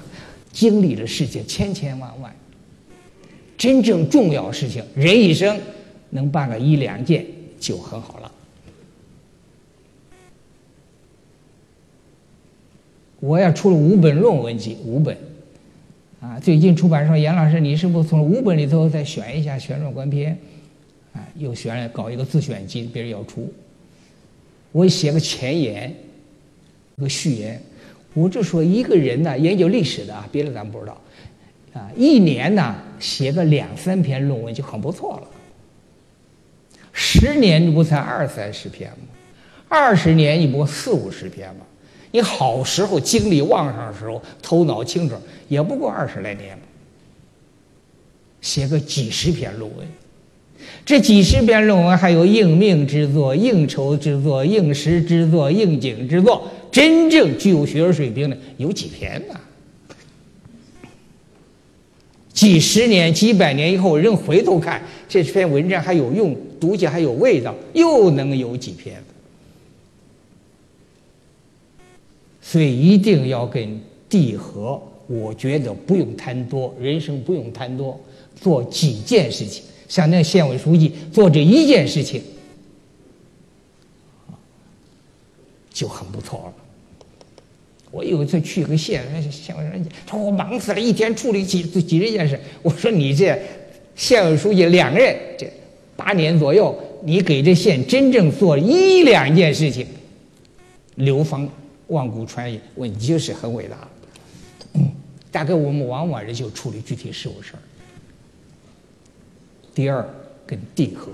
[0.51, 2.31] 经历的事情千千万万，
[3.57, 5.59] 真正重要事情，人一生
[6.11, 7.25] 能办个一两件
[7.59, 8.31] 就很好了。
[13.23, 15.17] 我要出了五本论文集，五本，
[16.19, 20.37] 啊，最近出版社严老师，你是不是从五本里头再选一下选转观篇，
[21.13, 23.49] 啊，又选了搞一个自选集，别人要出。
[24.73, 25.95] 我写个前言，
[26.97, 27.61] 个序言，
[28.13, 31.01] 我就说一个人呢，研究历史的啊，别的咱不知道，
[31.71, 35.27] 啊，一年呢写个两三篇论文就很不错了。
[36.91, 38.97] 十年你不才二三十篇吗？
[39.69, 41.61] 二十年你不过四五十篇吗？
[42.13, 45.15] 你好时候精力旺盛的时候，头脑清楚，
[45.47, 46.63] 也不过二十来年嘛。
[48.39, 49.87] 写个几十篇论文。
[50.85, 59.33] 这几十篇论文，还有应命之作、应酬之作、应时之作、应景之作，真正具有学术水平的有几篇呢？
[62.31, 64.79] 几十年、几百年以后，人回头看
[65.09, 69.03] 这篇文章还有用，读起来还有味道，又能有几篇？
[72.43, 74.79] 所以一定要跟地合。
[75.07, 77.99] 我觉得不用贪多，人生不用贪多，
[78.39, 79.63] 做几件事情。
[79.89, 82.23] 像那县委书记做这一件事情，
[85.71, 86.53] 就很不错了。
[87.91, 93.37] 我有一次去一个县，县委书记说：“我忙死了，一天处理几几十件事。”我说：“你这
[93.95, 95.45] 县委书记两任，这
[95.97, 99.85] 八年左右，你给这县真正做一两件事情，
[100.95, 101.47] 流芳
[101.93, 103.87] 万古传言，我你就是很伟大。
[104.73, 104.91] 嗯，
[105.31, 107.59] 大概我们往往人就处理具体事务事儿。”
[109.73, 110.05] 第二，
[110.45, 111.11] 跟地合，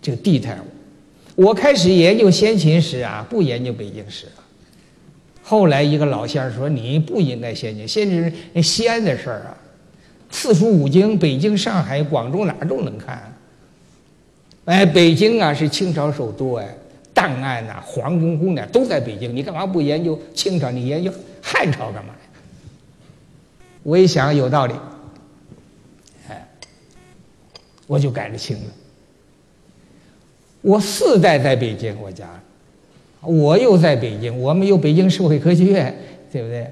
[0.00, 0.58] 这个地态，
[1.34, 4.32] 我开始研究先秦史啊，不研究北京史了。
[5.42, 9.56] 后来一个老先生说：“你不应该先进，先进是西安的事儿啊，
[10.30, 13.32] 四书五经，北京、上海、广州哪儿都能看。
[14.64, 16.76] 哎，北京啊是清朝首都哎，
[17.16, 20.70] 档案呐、皇宫宫殿都在北京，你干嘛不研究清朝？
[20.70, 21.10] 你研究
[21.40, 22.20] 汉朝干嘛呀？”
[23.82, 24.74] 我一想有道理，
[26.28, 26.46] 哎，
[27.86, 28.64] 我就改了清了。
[30.60, 32.28] 我四代在北京，我家。
[33.22, 35.96] 我又在北京，我们有北京社会科学院，
[36.30, 36.70] 对不对？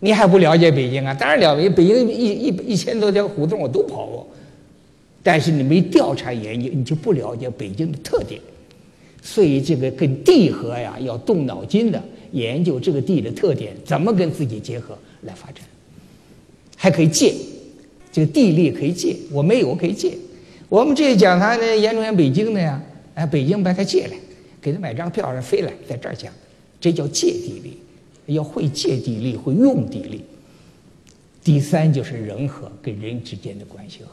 [0.00, 1.14] 你还不了解北京啊？
[1.14, 4.28] 当然了解，北京一一一千多条胡同我都跑过，
[5.22, 8.38] 但是你没调查研究，你就不了解北京的特点。
[9.22, 15.64] 所以这个跟地核呀要动脑筋的研究这个地的特点，怎么跟自己结合来发展，
[16.76, 17.34] 还可以借，
[18.12, 20.18] 这个地利可以借，我没有我可以借。
[20.68, 22.82] 我们这讲堂呢，研究员北京的呀，
[23.14, 24.16] 哎，北京把他借来。
[24.60, 26.32] 给他买张票，让飞来，在这儿讲，
[26.80, 30.22] 这叫借地利，要会借地利，会用地利。
[31.42, 34.10] 第三就是人和，跟人之间的关系和。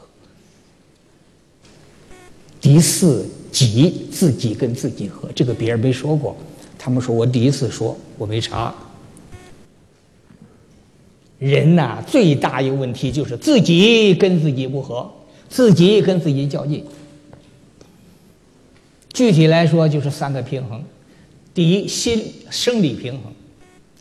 [2.60, 6.36] 第四己自己跟自己和，这个别人没说过，
[6.78, 8.74] 他们说我第一次说，我没查。
[11.38, 15.10] 人呐，最大一个问题就是自己跟自己不和，
[15.48, 16.84] 自己跟自己较劲。
[19.12, 20.84] 具体来说，就是三个平衡：
[21.54, 23.32] 第一，心生理平衡，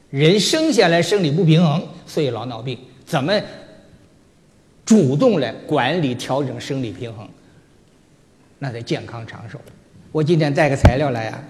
[0.09, 2.77] 人生下来生理不平衡，所以老闹病。
[3.05, 3.33] 怎么
[4.85, 7.27] 主动来管理、调整生理平衡？
[8.59, 9.59] 那得健康长寿。
[10.11, 11.43] 我今天带个材料来呀，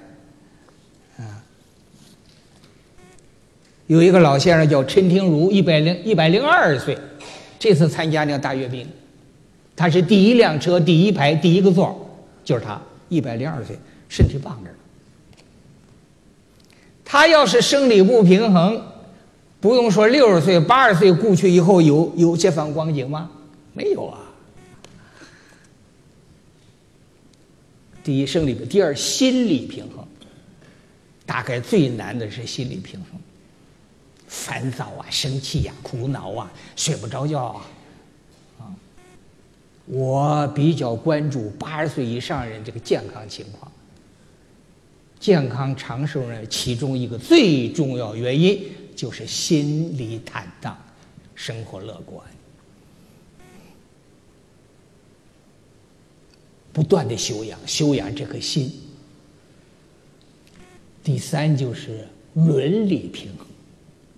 [1.17, 1.43] 啊，
[3.87, 6.97] 有一个老先生叫陈廷儒，一百零一百零二岁，
[7.57, 8.87] 这次参加那个大阅兵，
[9.75, 12.09] 他是第一辆车第一排第一个座，
[12.43, 12.79] 就是他。
[13.09, 13.75] 一百零二岁，
[14.07, 14.75] 身体棒着呢。
[17.03, 18.79] 他要是生理不平衡，
[19.59, 23.31] 不用说六十岁、八十岁过去以后有有这番光景吗？
[23.73, 24.19] 没有啊。
[28.09, 30.03] 第一，生理；第二，心理平衡。
[31.27, 33.21] 大概最难的是心理平衡，
[34.27, 37.61] 烦躁啊，生气呀，苦恼啊，睡不着觉
[38.57, 38.75] 啊。
[39.85, 43.71] 我比较关注八十岁以上人这个健康情况。
[45.19, 48.63] 健康长寿人其中一个最重要原因
[48.95, 50.75] 就是心理坦荡，
[51.35, 52.25] 生活乐观，
[56.79, 58.71] 不断的修养，修养这颗心。
[61.03, 63.45] 第三就是伦理平衡，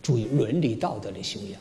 [0.04, 1.60] 注意伦理道德的修养。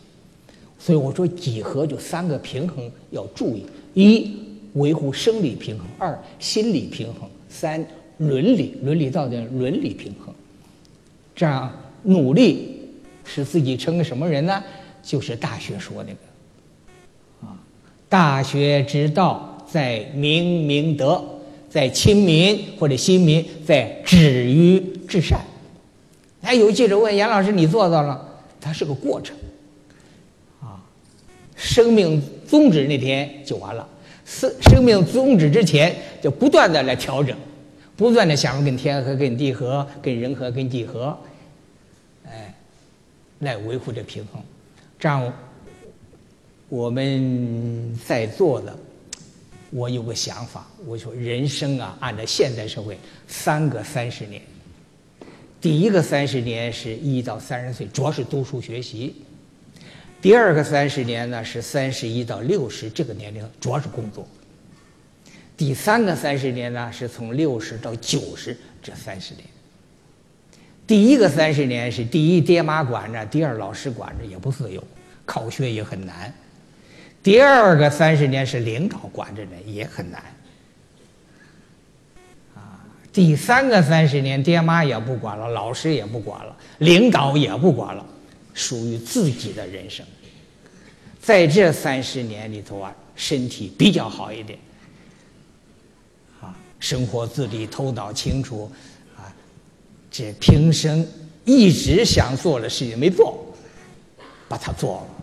[0.79, 3.65] 所以我说几何就三个平衡要注意。
[3.95, 4.37] 一
[4.75, 7.83] 维护生理平衡，二心理平衡，三
[8.19, 10.35] 伦理伦理道德伦理平衡，
[11.35, 12.79] 这样努力
[13.25, 14.63] 使自己成个什么人呢？
[15.03, 17.57] 就是大学说那个啊，
[18.07, 21.23] 大学之道在明明德，
[21.69, 25.41] 在亲民或者新民，在止于至善。
[26.43, 28.27] 哎，有记者问杨老师：“你做到了？”
[28.61, 29.37] 它是个过程
[30.61, 30.83] 啊，
[31.55, 32.23] 生命。
[32.51, 33.89] 终止那天就完了，
[34.25, 37.37] 生生命终止之前就不断的来调整，
[37.95, 41.17] 不断的想跟天和、跟地和、跟人和、跟地和，
[42.27, 42.53] 哎，
[43.39, 44.43] 来维护这平衡。
[44.99, 45.33] 这样，
[46.69, 48.77] 我们在座的，
[49.71, 52.99] 我有个想法，我说人生啊，按照现代社会
[53.29, 54.43] 三个三十年，
[55.61, 59.15] 第一个三十年是一到三十岁，主要是读书学习。
[60.21, 64.27] 第二个三十年呢是三十一到六十这个年龄，主要是工作。
[65.57, 69.45] 第三个三十年呢是从六十到九十这三十年。
[70.87, 74.83] 第一个三十年是第一爹妈管着，第二老师管着，也不自由，
[75.25, 76.35] 考学也很难。
[77.23, 80.23] 第二个三十年是领导管着呢，也很难。
[82.55, 82.81] 啊，
[83.13, 88.07] 第三个三十年爹妈也不管了，老师也不管了，领导也不管了。
[88.53, 90.05] 属于自己的人生，
[91.21, 94.59] 在这三十年里头啊，身体比较好一点，
[96.41, 98.71] 啊，生活自理，头脑清楚，
[99.17, 99.33] 啊，
[100.11, 101.07] 这平生
[101.45, 103.47] 一直想做的事情没做，
[104.49, 105.20] 把它做了，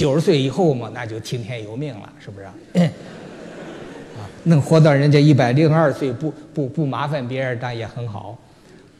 [0.00, 2.46] 九十岁以后嘛，那就听天由命了，是不是？
[2.46, 8.38] 啊，能活到人家一百零二岁，不不不麻烦别人，但也很好。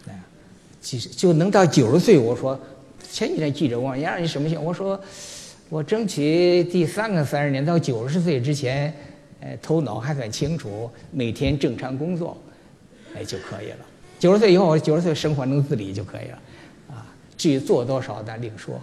[0.07, 0.15] 哎
[0.83, 2.19] 其实就能到九十岁。
[2.19, 2.59] 我说，
[3.11, 4.63] 前几天记者问杨你什么想？
[4.63, 5.01] 我说，
[5.71, 8.95] 我争取第三个三十年到九十岁之前，
[9.41, 12.37] 呃，头脑还算清楚，每天正常工作，
[13.17, 13.79] 哎就可以了。
[14.19, 16.39] 九十岁以后，九十岁生活能自理就可以了，
[16.91, 17.07] 啊，
[17.39, 18.79] 至于做多少那另说，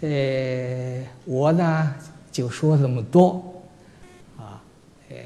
[0.00, 1.94] 呃，我呢
[2.30, 3.62] 就说这么多，
[4.36, 4.60] 啊，
[5.08, 5.16] 呃，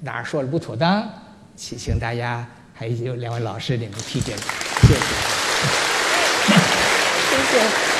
[0.00, 1.08] 哪儿说的不妥当，
[1.56, 5.00] 请请大家还有两位老师你们批评，谢谢，
[7.30, 7.97] 谢谢。